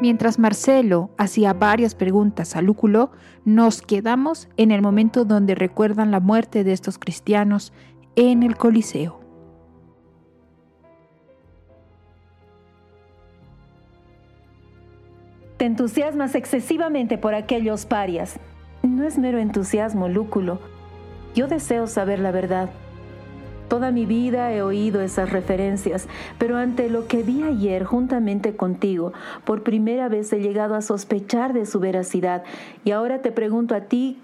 Mientras 0.03 0.39
Marcelo 0.39 1.11
hacía 1.17 1.53
varias 1.55 1.95
preguntas 1.95 2.55
a 2.55 2.63
Lúculo, 2.63 3.13
nos 3.45 3.81
quedamos 3.81 4.49
en 4.57 4.71
el 4.71 4.83
momento 4.83 5.25
donde 5.25 5.55
recuerdan 5.55 6.11
la 6.11 6.21
muerte 6.21 6.65
de 6.65 6.73
estos 6.73 6.99
cristianos 6.99 7.73
en 8.15 8.43
el 8.43 8.57
Coliseo. 8.57 9.26
Te 15.57 15.65
entusiasmas 15.65 16.35
excesivamente 16.35 17.17
por 17.17 17.35
aquellos 17.35 17.87
parias. 17.87 18.39
No 18.83 19.05
es 19.05 19.17
mero 19.17 19.39
entusiasmo, 19.39 20.07
Lúculo. 20.07 20.59
Yo 21.35 21.49
deseo 21.49 21.87
saber 21.87 22.19
la 22.19 22.31
verdad. 22.31 22.69
Toda 23.69 23.91
mi 23.91 24.05
vida 24.05 24.53
he 24.53 24.61
oído 24.61 25.01
esas 25.01 25.33
referencias, 25.33 26.09
pero 26.39 26.59
ante 26.59 26.91
lo 26.91 27.07
que 27.07 27.23
vi 27.23 27.43
ayer 27.43 27.85
juntamente 27.85 28.55
contigo, 28.55 29.15
por 29.45 29.63
primera 29.63 30.11
vez 30.11 30.31
he 30.35 30.41
llegado 30.41 30.75
a 30.75 30.83
sospechar 30.83 31.55
de 31.55 31.65
su 31.65 31.81
veracidad 31.81 32.45
y 32.85 32.91
ahora 32.91 33.23
te 33.23 33.33
pregunto 33.33 33.75
a 33.75 33.81
ti 33.81 34.21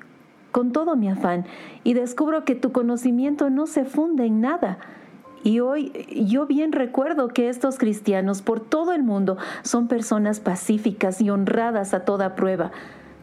con 0.52 0.70
todo 0.70 0.96
mi 0.96 1.08
afán 1.08 1.46
y 1.82 1.94
descubro 1.94 2.44
que 2.44 2.54
tu 2.54 2.72
conocimiento 2.72 3.48
no 3.48 3.66
se 3.66 3.86
funde 3.86 4.26
en 4.26 4.42
nada. 4.42 4.78
Y 5.44 5.60
hoy 5.60 5.92
yo 6.26 6.46
bien 6.46 6.72
recuerdo 6.72 7.28
que 7.28 7.48
estos 7.48 7.78
cristianos 7.78 8.42
por 8.42 8.60
todo 8.60 8.92
el 8.92 9.02
mundo 9.02 9.38
son 9.62 9.88
personas 9.88 10.40
pacíficas 10.40 11.20
y 11.20 11.30
honradas 11.30 11.94
a 11.94 12.04
toda 12.04 12.36
prueba. 12.36 12.70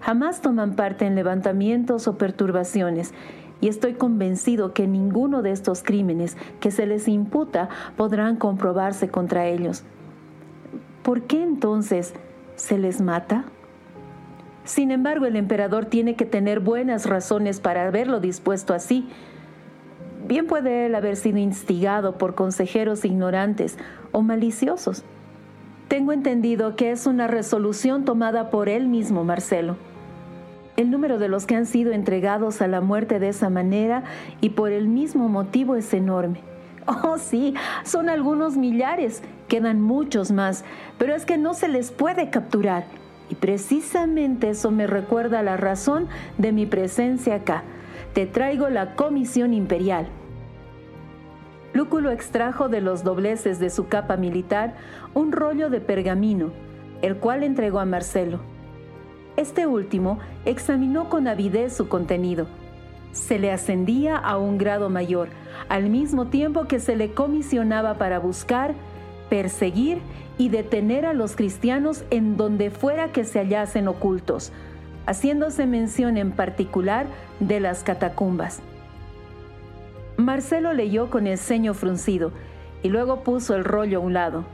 Jamás 0.01 0.41
toman 0.41 0.75
parte 0.75 1.05
en 1.05 1.15
levantamientos 1.15 2.07
o 2.07 2.17
perturbaciones 2.17 3.13
y 3.61 3.67
estoy 3.67 3.93
convencido 3.93 4.73
que 4.73 4.87
ninguno 4.87 5.41
de 5.41 5.51
estos 5.51 5.83
crímenes 5.83 6.37
que 6.59 6.71
se 6.71 6.85
les 6.85 7.07
imputa 7.07 7.69
podrán 7.97 8.37
comprobarse 8.37 9.09
contra 9.09 9.47
ellos. 9.47 9.83
¿Por 11.03 11.23
qué 11.23 11.43
entonces 11.43 12.13
se 12.55 12.77
les 12.77 13.01
mata? 13.01 13.45
Sin 14.63 14.91
embargo, 14.91 15.25
el 15.25 15.35
emperador 15.35 15.85
tiene 15.85 16.15
que 16.15 16.25
tener 16.25 16.59
buenas 16.59 17.05
razones 17.05 17.59
para 17.59 17.87
haberlo 17.87 18.19
dispuesto 18.19 18.73
así. 18.73 19.09
Bien 20.27 20.47
puede 20.47 20.85
él 20.85 20.95
haber 20.95 21.15
sido 21.15 21.37
instigado 21.37 22.17
por 22.17 22.35
consejeros 22.35 23.05
ignorantes 23.05 23.77
o 24.11 24.21
maliciosos. 24.21 25.03
Tengo 25.87 26.11
entendido 26.11 26.75
que 26.75 26.91
es 26.91 27.07
una 27.07 27.27
resolución 27.27 28.05
tomada 28.05 28.49
por 28.49 28.69
él 28.69 28.87
mismo, 28.87 29.23
Marcelo. 29.23 29.75
El 30.77 30.91
número 30.91 31.19
de 31.19 31.29
los 31.29 31.45
que 31.45 31.55
han 31.55 31.65
sido 31.65 31.91
entregados 31.91 32.61
a 32.61 32.67
la 32.67 32.79
muerte 32.79 33.19
de 33.19 33.29
esa 33.29 33.49
manera 33.49 34.03
y 34.39 34.51
por 34.51 34.71
el 34.71 34.87
mismo 34.87 35.29
motivo 35.29 35.75
es 35.75 35.93
enorme. 35.93 36.41
Oh, 37.03 37.19
sí, 37.19 37.53
son 37.83 38.09
algunos 38.09 38.57
millares, 38.57 39.21
quedan 39.47 39.79
muchos 39.79 40.31
más, 40.31 40.63
pero 40.97 41.13
es 41.13 41.23
que 41.23 41.37
no 41.37 41.53
se 41.53 41.67
les 41.67 41.91
puede 41.91 42.31
capturar. 42.31 42.85
Y 43.29 43.35
precisamente 43.35 44.49
eso 44.49 44.71
me 44.71 44.87
recuerda 44.87 45.43
la 45.43 45.55
razón 45.55 46.07
de 46.39 46.51
mi 46.51 46.65
presencia 46.65 47.35
acá. 47.35 47.63
Te 48.13 48.25
traigo 48.25 48.69
la 48.69 48.95
comisión 48.95 49.53
imperial. 49.53 50.07
Lúculo 51.73 52.09
extrajo 52.09 52.67
de 52.67 52.81
los 52.81 53.03
dobleces 53.03 53.59
de 53.59 53.69
su 53.69 53.87
capa 53.87 54.17
militar 54.17 54.73
un 55.13 55.31
rollo 55.31 55.69
de 55.69 55.79
pergamino, 55.79 56.49
el 57.03 57.17
cual 57.17 57.43
entregó 57.43 57.79
a 57.79 57.85
Marcelo. 57.85 58.39
Este 59.37 59.67
último 59.67 60.17
examinó 60.45 61.07
con 61.07 61.27
avidez 61.27 61.73
su 61.77 61.87
contenido. 61.87 62.47
Se 63.11 63.37
le 63.37 63.51
ascendía 63.51 64.17
a 64.17 64.37
un 64.37 64.57
grado 64.57 64.89
mayor, 64.89 65.29
al 65.69 65.89
mismo 65.89 66.27
tiempo 66.27 66.65
que 66.65 66.79
se 66.79 66.95
le 66.95 67.13
comisionaba 67.13 67.99
para 67.99 68.19
buscar, 68.19 68.73
perseguir 69.29 69.99
y 70.39 70.49
detener 70.49 71.05
a 71.05 71.13
los 71.13 71.35
cristianos 71.35 72.03
en 72.09 72.37
donde 72.37 72.71
fuera 72.71 73.11
que 73.11 73.23
se 73.23 73.39
hallasen 73.39 73.87
ocultos, 73.87 74.51
haciéndose 75.05 75.65
mención 75.65 76.17
en 76.17 76.31
particular 76.31 77.07
de 77.39 77.59
las 77.59 77.83
catacumbas. 77.83 78.61
Marcelo 80.17 80.73
leyó 80.73 81.09
con 81.09 81.27
el 81.27 81.37
ceño 81.37 81.73
fruncido 81.73 82.31
y 82.83 82.89
luego 82.89 83.23
puso 83.23 83.55
el 83.55 83.63
rollo 83.63 83.99
a 83.99 84.01
un 84.01 84.13
lado. 84.13 84.45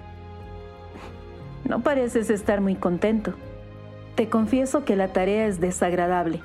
No 1.64 1.82
pareces 1.82 2.30
estar 2.30 2.62
muy 2.62 2.76
contento. 2.76 3.34
Te 4.16 4.30
confieso 4.30 4.86
que 4.86 4.96
la 4.96 5.10
tarea 5.10 5.48
es 5.48 5.60
desagradable. 5.60 6.42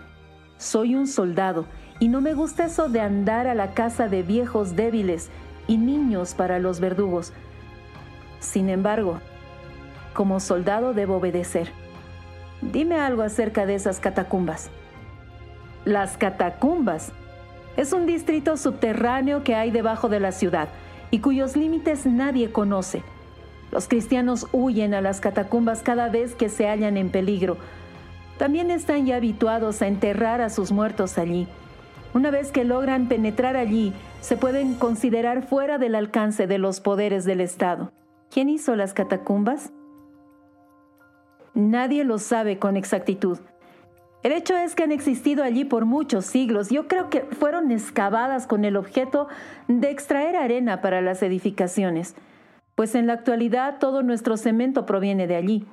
Soy 0.56 0.94
un 0.94 1.06
soldado 1.06 1.66
y 2.00 2.08
no 2.08 2.20
me 2.20 2.34
gusta 2.34 2.64
eso 2.64 2.88
de 2.88 3.00
andar 3.00 3.46
a 3.46 3.54
la 3.54 3.74
casa 3.74 4.08
de 4.08 4.22
viejos 4.22 4.74
débiles 4.74 5.30
y 5.68 5.76
niños 5.76 6.34
para 6.34 6.58
los 6.58 6.80
verdugos. 6.80 7.32
Sin 8.40 8.70
embargo, 8.70 9.20
como 10.14 10.40
soldado 10.40 10.94
debo 10.94 11.16
obedecer. 11.16 11.70
Dime 12.62 12.96
algo 12.96 13.22
acerca 13.22 13.66
de 13.66 13.74
esas 13.74 14.00
catacumbas. 14.00 14.70
Las 15.84 16.16
catacumbas 16.16 17.12
es 17.76 17.92
un 17.92 18.04
distrito 18.06 18.56
subterráneo 18.56 19.42
que 19.44 19.54
hay 19.54 19.70
debajo 19.70 20.08
de 20.08 20.20
la 20.20 20.32
ciudad 20.32 20.68
y 21.10 21.20
cuyos 21.20 21.56
límites 21.56 22.04
nadie 22.04 22.52
conoce. 22.52 23.02
Los 23.72 23.88
cristianos 23.88 24.46
huyen 24.52 24.94
a 24.94 25.00
las 25.00 25.20
catacumbas 25.20 25.82
cada 25.82 26.08
vez 26.08 26.34
que 26.34 26.48
se 26.48 26.68
hallan 26.68 26.96
en 26.96 27.10
peligro. 27.10 27.56
También 28.36 28.70
están 28.70 29.06
ya 29.06 29.16
habituados 29.16 29.80
a 29.80 29.86
enterrar 29.86 30.40
a 30.40 30.50
sus 30.50 30.72
muertos 30.72 31.18
allí. 31.18 31.46
Una 32.12 32.30
vez 32.30 32.50
que 32.50 32.64
logran 32.64 33.08
penetrar 33.08 33.56
allí, 33.56 33.92
se 34.20 34.36
pueden 34.36 34.74
considerar 34.74 35.46
fuera 35.46 35.78
del 35.78 35.94
alcance 35.94 36.46
de 36.46 36.58
los 36.58 36.80
poderes 36.80 37.24
del 37.24 37.40
Estado. 37.40 37.92
¿Quién 38.30 38.48
hizo 38.48 38.74
las 38.76 38.92
catacumbas? 38.92 39.72
Nadie 41.54 42.04
lo 42.04 42.18
sabe 42.18 42.58
con 42.58 42.76
exactitud. 42.76 43.38
El 44.22 44.32
hecho 44.32 44.56
es 44.56 44.74
que 44.74 44.82
han 44.82 44.92
existido 44.92 45.42
allí 45.42 45.64
por 45.64 45.86
muchos 45.86 46.26
siglos. 46.26 46.68
Yo 46.68 46.88
creo 46.88 47.08
que 47.08 47.22
fueron 47.22 47.70
excavadas 47.70 48.46
con 48.46 48.64
el 48.64 48.76
objeto 48.76 49.28
de 49.66 49.90
extraer 49.90 50.36
arena 50.36 50.80
para 50.80 51.00
las 51.00 51.22
edificaciones 51.22 52.14
pues 52.80 52.94
en 52.94 53.06
la 53.06 53.12
actualidad 53.12 53.76
todo 53.78 54.02
nuestro 54.02 54.38
cemento 54.38 54.86
proviene 54.86 55.26
de 55.26 55.36
allí. 55.36 55.66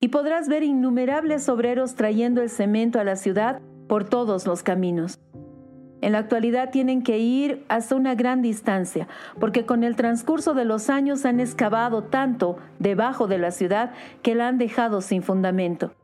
Y 0.00 0.10
podrás 0.10 0.48
ver 0.48 0.62
innumerables 0.62 1.48
obreros 1.48 1.96
trayendo 1.96 2.40
el 2.40 2.50
cemento 2.50 3.00
a 3.00 3.04
la 3.04 3.16
ciudad 3.16 3.60
por 3.88 4.04
todos 4.04 4.46
los 4.46 4.62
caminos. 4.62 5.18
En 6.06 6.12
la 6.12 6.18
actualidad 6.18 6.70
tienen 6.70 7.02
que 7.02 7.18
ir 7.18 7.64
hasta 7.68 7.96
una 7.96 8.14
gran 8.14 8.40
distancia, 8.40 9.08
porque 9.40 9.66
con 9.66 9.82
el 9.82 9.96
transcurso 9.96 10.54
de 10.54 10.64
los 10.64 10.88
años 10.88 11.26
han 11.26 11.40
excavado 11.40 12.04
tanto 12.04 12.58
debajo 12.78 13.26
de 13.26 13.38
la 13.38 13.50
ciudad 13.50 13.90
que 14.22 14.36
la 14.36 14.46
han 14.46 14.56
dejado 14.56 15.00
sin 15.00 15.24
fundamento. 15.24 15.96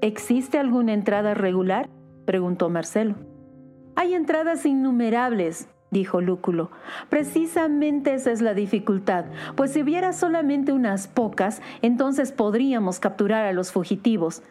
¿Existe 0.00 0.58
alguna 0.58 0.92
entrada 0.92 1.34
regular? 1.34 1.88
preguntó 2.24 2.68
Marcelo. 2.68 3.14
Hay 3.94 4.14
entradas 4.14 4.66
innumerables, 4.66 5.68
dijo 5.92 6.20
Lúculo. 6.20 6.72
Precisamente 7.10 8.12
esa 8.12 8.32
es 8.32 8.42
la 8.42 8.54
dificultad, 8.54 9.26
pues 9.54 9.70
si 9.70 9.82
hubiera 9.82 10.12
solamente 10.12 10.72
unas 10.72 11.06
pocas, 11.06 11.62
entonces 11.80 12.32
podríamos 12.32 12.98
capturar 12.98 13.44
a 13.44 13.52
los 13.52 13.70
fugitivos. 13.70 14.42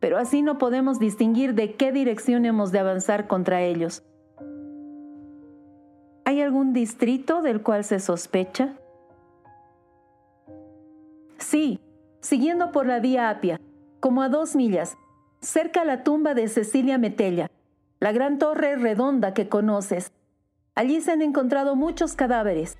Pero 0.00 0.18
así 0.18 0.42
no 0.42 0.58
podemos 0.58 0.98
distinguir 0.98 1.54
de 1.54 1.74
qué 1.74 1.92
dirección 1.92 2.44
hemos 2.44 2.72
de 2.72 2.78
avanzar 2.78 3.26
contra 3.26 3.62
ellos. 3.62 4.04
¿Hay 6.24 6.40
algún 6.40 6.72
distrito 6.72 7.42
del 7.42 7.62
cual 7.62 7.84
se 7.84 8.00
sospecha? 8.00 8.74
Sí, 11.38 11.80
siguiendo 12.20 12.72
por 12.72 12.86
la 12.86 12.98
vía 12.98 13.30
Apia, 13.30 13.60
como 14.00 14.22
a 14.22 14.28
dos 14.28 14.56
millas, 14.56 14.96
cerca 15.40 15.82
a 15.82 15.84
la 15.84 16.02
tumba 16.02 16.34
de 16.34 16.48
Cecilia 16.48 16.98
Metella, 16.98 17.50
la 18.00 18.12
gran 18.12 18.38
torre 18.38 18.76
redonda 18.76 19.32
que 19.32 19.48
conoces, 19.48 20.12
Allí 20.76 21.00
se 21.00 21.10
han 21.10 21.22
encontrado 21.22 21.74
muchos 21.74 22.14
cadáveres. 22.14 22.76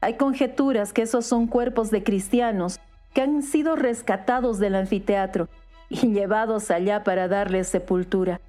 Hay 0.00 0.14
conjeturas 0.14 0.92
que 0.92 1.02
esos 1.02 1.26
son 1.26 1.48
cuerpos 1.48 1.90
de 1.90 2.04
cristianos 2.04 2.78
que 3.12 3.20
han 3.20 3.42
sido 3.42 3.74
rescatados 3.74 4.60
del 4.60 4.76
anfiteatro 4.76 5.48
y 5.88 6.12
llevados 6.12 6.70
allá 6.70 7.04
para 7.04 7.28
darles 7.28 7.68
sepultura. 7.68 8.40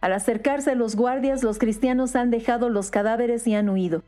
Al 0.00 0.12
acercarse 0.12 0.74
los 0.74 0.96
guardias, 0.96 1.42
los 1.42 1.58
cristianos 1.58 2.16
han 2.16 2.30
dejado 2.30 2.68
los 2.68 2.90
cadáveres 2.90 3.46
y 3.46 3.54
han 3.54 3.68
huido. 3.68 4.02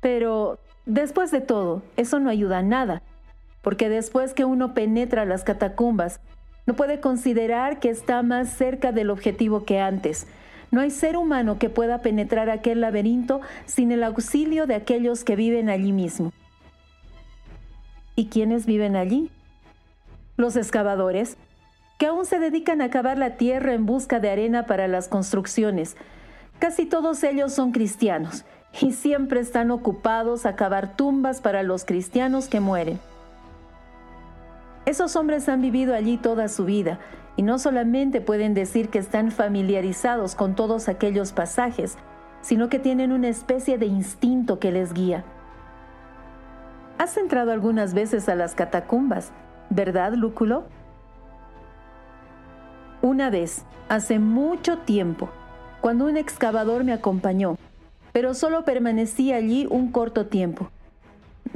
Pero, 0.00 0.58
después 0.84 1.30
de 1.30 1.40
todo, 1.40 1.82
eso 1.96 2.18
no 2.18 2.28
ayuda 2.28 2.58
a 2.58 2.62
nada, 2.62 3.02
porque 3.62 3.88
después 3.88 4.34
que 4.34 4.44
uno 4.44 4.74
penetra 4.74 5.24
las 5.24 5.44
catacumbas, 5.44 6.20
no 6.66 6.74
puede 6.74 7.00
considerar 7.00 7.78
que 7.78 7.90
está 7.90 8.22
más 8.22 8.48
cerca 8.48 8.90
del 8.90 9.10
objetivo 9.10 9.64
que 9.64 9.80
antes, 9.80 10.26
no 10.70 10.80
hay 10.80 10.90
ser 10.90 11.16
humano 11.16 11.58
que 11.58 11.70
pueda 11.70 11.98
penetrar 12.02 12.50
aquel 12.50 12.80
laberinto 12.80 13.40
sin 13.66 13.92
el 13.92 14.02
auxilio 14.02 14.66
de 14.66 14.74
aquellos 14.74 15.24
que 15.24 15.36
viven 15.36 15.70
allí 15.70 15.92
mismo. 15.92 16.32
¿Y 18.16 18.26
quiénes 18.26 18.66
viven 18.66 18.96
allí? 18.96 19.30
Los 20.36 20.56
excavadores, 20.56 21.36
que 21.98 22.06
aún 22.06 22.26
se 22.26 22.38
dedican 22.38 22.82
a 22.82 22.90
cavar 22.90 23.18
la 23.18 23.36
tierra 23.36 23.72
en 23.72 23.86
busca 23.86 24.20
de 24.20 24.30
arena 24.30 24.66
para 24.66 24.88
las 24.88 25.08
construcciones. 25.08 25.96
Casi 26.58 26.86
todos 26.86 27.22
ellos 27.24 27.52
son 27.52 27.72
cristianos 27.72 28.44
y 28.80 28.92
siempre 28.92 29.40
están 29.40 29.70
ocupados 29.70 30.46
a 30.46 30.56
cavar 30.56 30.96
tumbas 30.96 31.40
para 31.40 31.62
los 31.62 31.84
cristianos 31.84 32.48
que 32.48 32.60
mueren. 32.60 33.00
Esos 34.84 35.16
hombres 35.16 35.48
han 35.48 35.62
vivido 35.62 35.94
allí 35.94 36.16
toda 36.16 36.48
su 36.48 36.64
vida 36.64 36.98
y 37.36 37.42
no 37.42 37.58
solamente 37.58 38.20
pueden 38.20 38.54
decir 38.54 38.88
que 38.88 38.98
están 38.98 39.30
familiarizados 39.30 40.34
con 40.34 40.54
todos 40.54 40.88
aquellos 40.88 41.32
pasajes, 41.32 41.96
sino 42.40 42.68
que 42.68 42.78
tienen 42.78 43.12
una 43.12 43.28
especie 43.28 43.78
de 43.78 43.86
instinto 43.86 44.58
que 44.58 44.70
les 44.70 44.92
guía. 44.92 45.24
Has 46.98 47.16
entrado 47.16 47.52
algunas 47.52 47.94
veces 47.94 48.28
a 48.28 48.34
las 48.34 48.54
catacumbas, 48.54 49.32
¿verdad, 49.70 50.14
Lúculo? 50.14 50.64
Una 53.06 53.30
vez, 53.30 53.62
hace 53.88 54.18
mucho 54.18 54.78
tiempo, 54.78 55.30
cuando 55.80 56.06
un 56.06 56.16
excavador 56.16 56.82
me 56.82 56.92
acompañó, 56.92 57.56
pero 58.10 58.34
solo 58.34 58.64
permanecí 58.64 59.32
allí 59.32 59.64
un 59.70 59.92
corto 59.92 60.26
tiempo. 60.26 60.72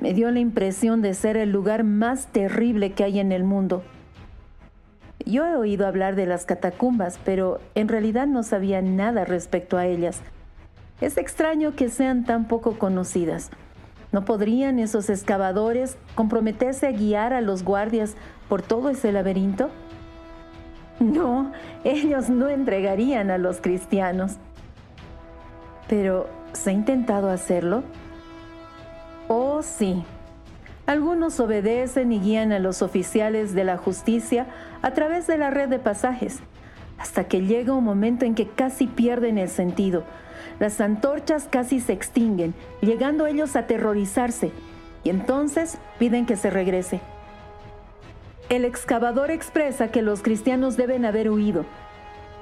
Me 0.00 0.14
dio 0.14 0.30
la 0.30 0.38
impresión 0.38 1.02
de 1.02 1.12
ser 1.12 1.36
el 1.36 1.50
lugar 1.50 1.82
más 1.82 2.28
terrible 2.28 2.92
que 2.92 3.02
hay 3.02 3.18
en 3.18 3.32
el 3.32 3.42
mundo. 3.42 3.82
Yo 5.26 5.44
he 5.44 5.56
oído 5.56 5.88
hablar 5.88 6.14
de 6.14 6.26
las 6.26 6.46
catacumbas, 6.46 7.18
pero 7.24 7.60
en 7.74 7.88
realidad 7.88 8.28
no 8.28 8.44
sabía 8.44 8.80
nada 8.80 9.24
respecto 9.24 9.76
a 9.76 9.86
ellas. 9.86 10.20
Es 11.00 11.16
extraño 11.16 11.74
que 11.74 11.88
sean 11.88 12.24
tan 12.24 12.46
poco 12.46 12.78
conocidas. 12.78 13.50
¿No 14.12 14.24
podrían 14.24 14.78
esos 14.78 15.10
excavadores 15.10 15.96
comprometerse 16.14 16.86
a 16.86 16.92
guiar 16.92 17.32
a 17.32 17.40
los 17.40 17.64
guardias 17.64 18.14
por 18.48 18.62
todo 18.62 18.88
ese 18.90 19.10
laberinto? 19.10 19.68
No, 21.00 21.50
ellos 21.82 22.28
no 22.28 22.48
entregarían 22.48 23.30
a 23.30 23.38
los 23.38 23.60
cristianos. 23.60 24.36
Pero, 25.88 26.28
¿se 26.52 26.70
ha 26.70 26.72
intentado 26.72 27.30
hacerlo? 27.30 27.82
Oh, 29.28 29.62
sí. 29.62 30.04
Algunos 30.86 31.40
obedecen 31.40 32.12
y 32.12 32.20
guían 32.20 32.52
a 32.52 32.58
los 32.58 32.82
oficiales 32.82 33.54
de 33.54 33.64
la 33.64 33.78
justicia 33.78 34.46
a 34.82 34.90
través 34.90 35.26
de 35.26 35.38
la 35.38 35.50
red 35.50 35.68
de 35.68 35.78
pasajes, 35.78 36.40
hasta 36.98 37.24
que 37.24 37.40
llega 37.42 37.72
un 37.72 37.84
momento 37.84 38.24
en 38.24 38.34
que 38.34 38.48
casi 38.48 38.86
pierden 38.86 39.38
el 39.38 39.48
sentido. 39.48 40.04
Las 40.58 40.80
antorchas 40.80 41.48
casi 41.48 41.80
se 41.80 41.92
extinguen, 41.92 42.54
llegando 42.82 43.26
ellos 43.26 43.56
a 43.56 43.60
aterrorizarse, 43.60 44.52
y 45.02 45.10
entonces 45.10 45.78
piden 45.98 46.26
que 46.26 46.36
se 46.36 46.50
regrese. 46.50 47.00
El 48.50 48.64
excavador 48.64 49.30
expresa 49.30 49.92
que 49.92 50.02
los 50.02 50.22
cristianos 50.22 50.76
deben 50.76 51.04
haber 51.04 51.30
huido, 51.30 51.64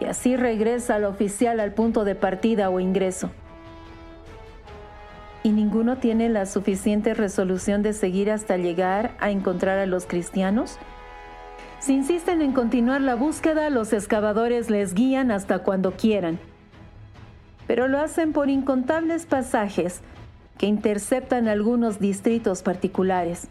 y 0.00 0.06
así 0.06 0.36
regresa 0.36 0.94
al 0.94 1.04
oficial 1.04 1.60
al 1.60 1.74
punto 1.74 2.06
de 2.06 2.14
partida 2.14 2.70
o 2.70 2.80
ingreso. 2.80 3.30
¿Y 5.42 5.50
ninguno 5.50 5.98
tiene 5.98 6.30
la 6.30 6.46
suficiente 6.46 7.12
resolución 7.12 7.82
de 7.82 7.92
seguir 7.92 8.30
hasta 8.30 8.56
llegar 8.56 9.16
a 9.20 9.30
encontrar 9.30 9.78
a 9.78 9.84
los 9.84 10.06
cristianos? 10.06 10.78
Si 11.78 11.92
insisten 11.92 12.40
en 12.40 12.52
continuar 12.52 13.02
la 13.02 13.14
búsqueda, 13.14 13.68
los 13.68 13.92
excavadores 13.92 14.70
les 14.70 14.94
guían 14.94 15.30
hasta 15.30 15.58
cuando 15.58 15.92
quieran. 15.92 16.38
Pero 17.66 17.86
lo 17.86 17.98
hacen 17.98 18.32
por 18.32 18.48
incontables 18.48 19.26
pasajes 19.26 20.00
que 20.56 20.64
interceptan 20.68 21.48
algunos 21.48 21.98
distritos 22.00 22.62
particulares. 22.62 23.48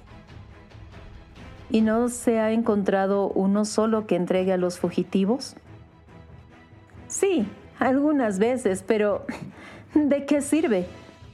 ¿Y 1.70 1.82
no 1.82 2.07
se 2.09 2.39
ha 2.39 2.51
encontrado 2.51 3.30
uno 3.30 3.65
solo 3.65 4.07
que 4.07 4.15
entregue 4.15 4.53
a 4.53 4.57
los 4.57 4.80
fugitivos? 4.80 5.55
Sí, 7.07 7.47
algunas 7.80 8.39
veces, 8.39 8.84
pero 8.86 9.26
¿de 9.93 10.26
qué 10.26 10.41
sirve? 10.41 10.88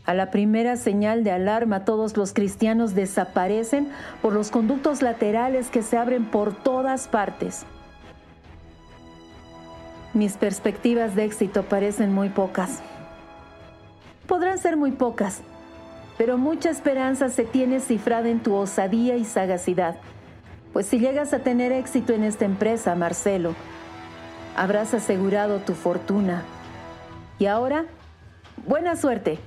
A 0.05 0.13
la 0.13 0.31
primera 0.31 0.75
señal 0.75 1.23
de 1.23 1.31
alarma 1.31 1.85
todos 1.85 2.17
los 2.17 2.33
cristianos 2.33 2.93
desaparecen 2.93 3.87
por 4.21 4.33
los 4.33 4.51
conductos 4.51 5.01
laterales 5.01 5.69
que 5.69 5.81
se 5.81 5.97
abren 5.97 6.25
por 6.25 6.53
todas 6.53 7.07
partes. 7.07 7.65
Mis 10.13 10.35
perspectivas 10.35 11.15
de 11.15 11.23
éxito 11.23 11.63
parecen 11.63 12.13
muy 12.13 12.29
pocas. 12.29 12.81
Podrán 14.27 14.57
ser 14.57 14.75
muy 14.75 14.91
pocas, 14.91 15.41
pero 16.17 16.37
mucha 16.37 16.69
esperanza 16.69 17.29
se 17.29 17.45
tiene 17.45 17.79
cifrada 17.79 18.29
en 18.29 18.41
tu 18.41 18.53
osadía 18.55 19.15
y 19.15 19.23
sagacidad. 19.23 19.95
Pues 20.73 20.87
si 20.87 20.99
llegas 20.99 21.33
a 21.33 21.39
tener 21.39 21.71
éxito 21.71 22.13
en 22.13 22.23
esta 22.23 22.45
empresa, 22.45 22.95
Marcelo, 22.95 23.53
habrás 24.55 24.95
asegurado 24.95 25.59
tu 25.59 25.75
fortuna. 25.75 26.43
Y 27.37 27.45
ahora, 27.45 27.85
buena 28.65 28.95
suerte. 28.95 29.37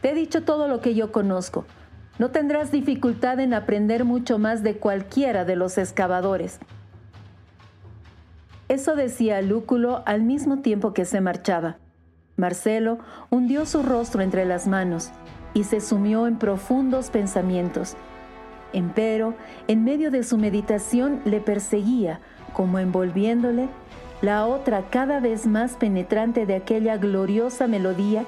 Te 0.00 0.10
he 0.10 0.14
dicho 0.14 0.44
todo 0.44 0.68
lo 0.68 0.80
que 0.80 0.94
yo 0.94 1.10
conozco. 1.10 1.66
No 2.20 2.30
tendrás 2.30 2.70
dificultad 2.70 3.40
en 3.40 3.54
aprender 3.54 4.04
mucho 4.04 4.38
más 4.38 4.62
de 4.62 4.76
cualquiera 4.76 5.44
de 5.44 5.56
los 5.56 5.78
excavadores. 5.78 6.60
Eso 8.68 8.94
decía 8.94 9.42
Lúculo 9.42 10.02
al 10.06 10.22
mismo 10.22 10.58
tiempo 10.58 10.92
que 10.94 11.04
se 11.04 11.20
marchaba. 11.20 11.78
Marcelo 12.36 12.98
hundió 13.30 13.66
su 13.66 13.82
rostro 13.82 14.22
entre 14.22 14.44
las 14.44 14.68
manos 14.68 15.10
y 15.54 15.64
se 15.64 15.80
sumió 15.80 16.28
en 16.28 16.38
profundos 16.38 17.10
pensamientos. 17.10 17.96
Empero, 18.72 19.34
en 19.66 19.84
medio 19.84 20.10
de 20.10 20.22
su 20.22 20.38
meditación 20.38 21.20
le 21.24 21.40
perseguía, 21.40 22.20
como 22.52 22.78
envolviéndole, 22.78 23.68
la 24.20 24.46
otra 24.46 24.90
cada 24.90 25.20
vez 25.20 25.46
más 25.46 25.76
penetrante 25.76 26.44
de 26.44 26.56
aquella 26.56 26.96
gloriosa 26.96 27.66
melodía 27.66 28.24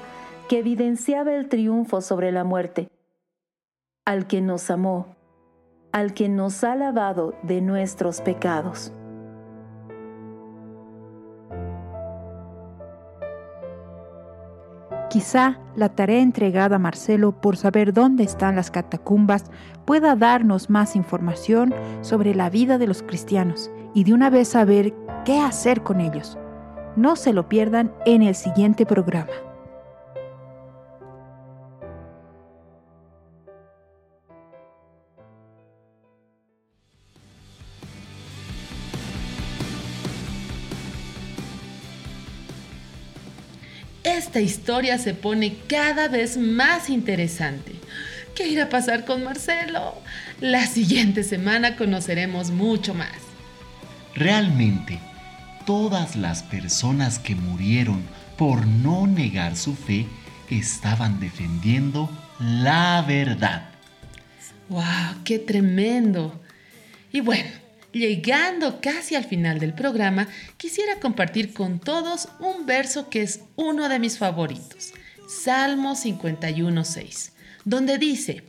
que 0.47 0.59
evidenciaba 0.59 1.33
el 1.33 1.49
triunfo 1.49 2.01
sobre 2.01 2.31
la 2.31 2.43
muerte. 2.43 2.89
Al 4.05 4.27
que 4.27 4.41
nos 4.41 4.71
amó, 4.71 5.15
al 5.91 6.13
que 6.13 6.29
nos 6.29 6.63
ha 6.63 6.75
lavado 6.75 7.35
de 7.43 7.61
nuestros 7.61 8.21
pecados. 8.21 8.93
Quizá 15.11 15.59
la 15.75 15.89
tarea 15.89 16.21
entregada 16.21 16.77
a 16.77 16.79
Marcelo 16.79 17.33
por 17.33 17.57
saber 17.57 17.91
dónde 17.91 18.23
están 18.23 18.55
las 18.55 18.71
catacumbas 18.71 19.51
pueda 19.83 20.15
darnos 20.15 20.69
más 20.69 20.95
información 20.95 21.75
sobre 21.99 22.33
la 22.33 22.49
vida 22.49 22.77
de 22.77 22.87
los 22.87 23.03
cristianos 23.03 23.69
y 23.93 24.05
de 24.05 24.13
una 24.13 24.29
vez 24.29 24.47
saber 24.47 24.93
qué 25.25 25.41
hacer 25.41 25.83
con 25.83 25.99
ellos. 25.99 26.37
No 26.95 27.17
se 27.17 27.33
lo 27.33 27.49
pierdan 27.49 27.93
en 28.05 28.21
el 28.21 28.35
siguiente 28.35 28.85
programa. 28.85 29.33
Esta 44.31 44.39
historia 44.39 44.97
se 44.97 45.13
pone 45.13 45.57
cada 45.67 46.07
vez 46.07 46.37
más 46.37 46.89
interesante. 46.89 47.73
¿Qué 48.33 48.47
irá 48.47 48.63
a 48.63 48.69
pasar 48.69 49.03
con 49.03 49.25
Marcelo? 49.25 50.01
La 50.39 50.67
siguiente 50.67 51.23
semana 51.23 51.75
conoceremos 51.75 52.49
mucho 52.49 52.93
más. 52.93 53.11
Realmente, 54.15 54.99
todas 55.65 56.15
las 56.15 56.43
personas 56.43 57.19
que 57.19 57.35
murieron 57.35 58.03
por 58.37 58.65
no 58.65 59.05
negar 59.05 59.57
su 59.57 59.75
fe 59.75 60.07
estaban 60.49 61.19
defendiendo 61.19 62.09
la 62.39 63.03
verdad. 63.05 63.65
¡Wow! 64.69 65.25
¡Qué 65.25 65.39
tremendo! 65.39 66.39
Y 67.11 67.19
bueno, 67.19 67.49
Llegando 67.93 68.79
casi 68.79 69.15
al 69.15 69.25
final 69.25 69.59
del 69.59 69.73
programa, 69.73 70.27
quisiera 70.55 70.99
compartir 71.01 71.53
con 71.53 71.79
todos 71.79 72.29
un 72.39 72.65
verso 72.65 73.09
que 73.09 73.21
es 73.21 73.41
uno 73.57 73.89
de 73.89 73.99
mis 73.99 74.17
favoritos, 74.17 74.93
Salmo 75.27 75.93
51.6, 75.93 77.31
donde 77.65 77.97
dice, 77.97 78.43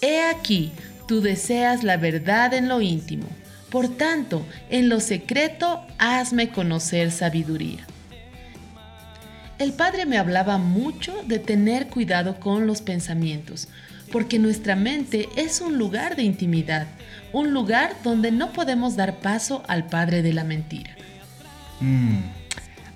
He 0.00 0.22
aquí, 0.22 0.70
tú 1.08 1.20
deseas 1.20 1.82
la 1.82 1.96
verdad 1.96 2.54
en 2.54 2.68
lo 2.68 2.80
íntimo, 2.80 3.26
por 3.70 3.88
tanto, 3.88 4.46
en 4.70 4.88
lo 4.88 5.00
secreto, 5.00 5.84
hazme 5.98 6.50
conocer 6.50 7.10
sabiduría. 7.10 7.84
El 9.58 9.72
Padre 9.72 10.06
me 10.06 10.18
hablaba 10.18 10.58
mucho 10.58 11.22
de 11.26 11.40
tener 11.40 11.88
cuidado 11.88 12.38
con 12.38 12.68
los 12.68 12.82
pensamientos, 12.82 13.68
porque 14.12 14.38
nuestra 14.38 14.76
mente 14.76 15.28
es 15.36 15.60
un 15.60 15.78
lugar 15.78 16.16
de 16.16 16.22
intimidad, 16.22 16.86
un 17.32 17.52
lugar 17.52 17.96
donde 18.04 18.30
no 18.30 18.52
podemos 18.52 18.96
dar 18.96 19.20
paso 19.20 19.62
al 19.68 19.86
padre 19.86 20.22
de 20.22 20.32
la 20.32 20.44
mentira. 20.44 20.96
Mm, 21.80 22.18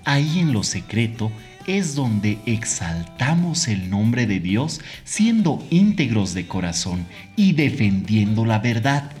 ahí 0.05 0.39
en 0.39 0.53
lo 0.53 0.63
secreto 0.63 1.31
es 1.67 1.95
donde 1.95 2.39
exaltamos 2.45 3.67
el 3.67 3.89
nombre 3.89 4.25
de 4.25 4.39
Dios 4.39 4.81
siendo 5.03 5.65
íntegros 5.69 6.33
de 6.33 6.47
corazón 6.47 7.05
y 7.35 7.53
defendiendo 7.53 8.45
la 8.45 8.59
verdad. 8.59 9.11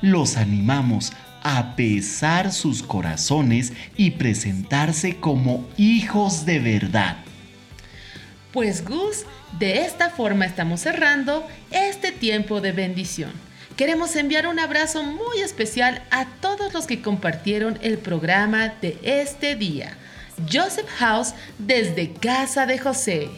Los 0.00 0.36
animamos 0.36 1.12
a 1.42 1.76
pesar 1.76 2.52
sus 2.52 2.82
corazones 2.82 3.72
y 3.96 4.12
presentarse 4.12 5.16
como 5.16 5.66
hijos 5.76 6.46
de 6.46 6.58
verdad. 6.58 7.23
Pues 8.54 8.84
Gus, 8.84 9.24
de 9.58 9.80
esta 9.80 10.10
forma 10.10 10.46
estamos 10.46 10.82
cerrando 10.82 11.44
este 11.72 12.12
tiempo 12.12 12.60
de 12.60 12.70
bendición. 12.70 13.32
Queremos 13.76 14.14
enviar 14.14 14.46
un 14.46 14.60
abrazo 14.60 15.02
muy 15.02 15.40
especial 15.40 16.04
a 16.12 16.26
todos 16.40 16.72
los 16.72 16.86
que 16.86 17.02
compartieron 17.02 17.76
el 17.82 17.98
programa 17.98 18.68
de 18.80 18.96
este 19.02 19.56
día. 19.56 19.98
Joseph 20.52 20.86
House 20.98 21.34
desde 21.58 22.12
Casa 22.12 22.64
de 22.64 22.78
José. 22.78 23.28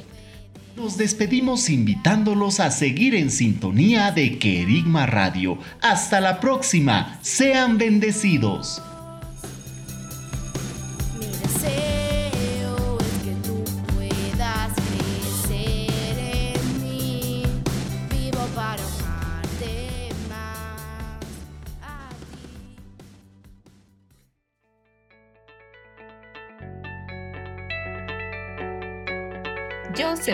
Nos 0.76 0.98
despedimos 0.98 1.70
invitándolos 1.70 2.60
a 2.60 2.70
seguir 2.70 3.14
en 3.14 3.30
sintonía 3.30 4.12
de 4.12 4.38
Querigma 4.38 5.06
Radio. 5.06 5.56
Hasta 5.80 6.20
la 6.20 6.40
próxima. 6.40 7.18
Sean 7.22 7.78
bendecidos. 7.78 8.82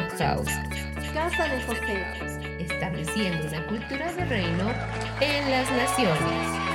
House. 0.00 0.50
Casa 1.12 1.48
de 1.48 1.62
José. 1.64 2.02
Estableciendo 2.58 3.46
una 3.46 3.66
cultura 3.66 4.10
de 4.14 4.24
reino 4.24 4.70
en 5.20 5.50
las 5.50 5.70
naciones. 5.70 6.71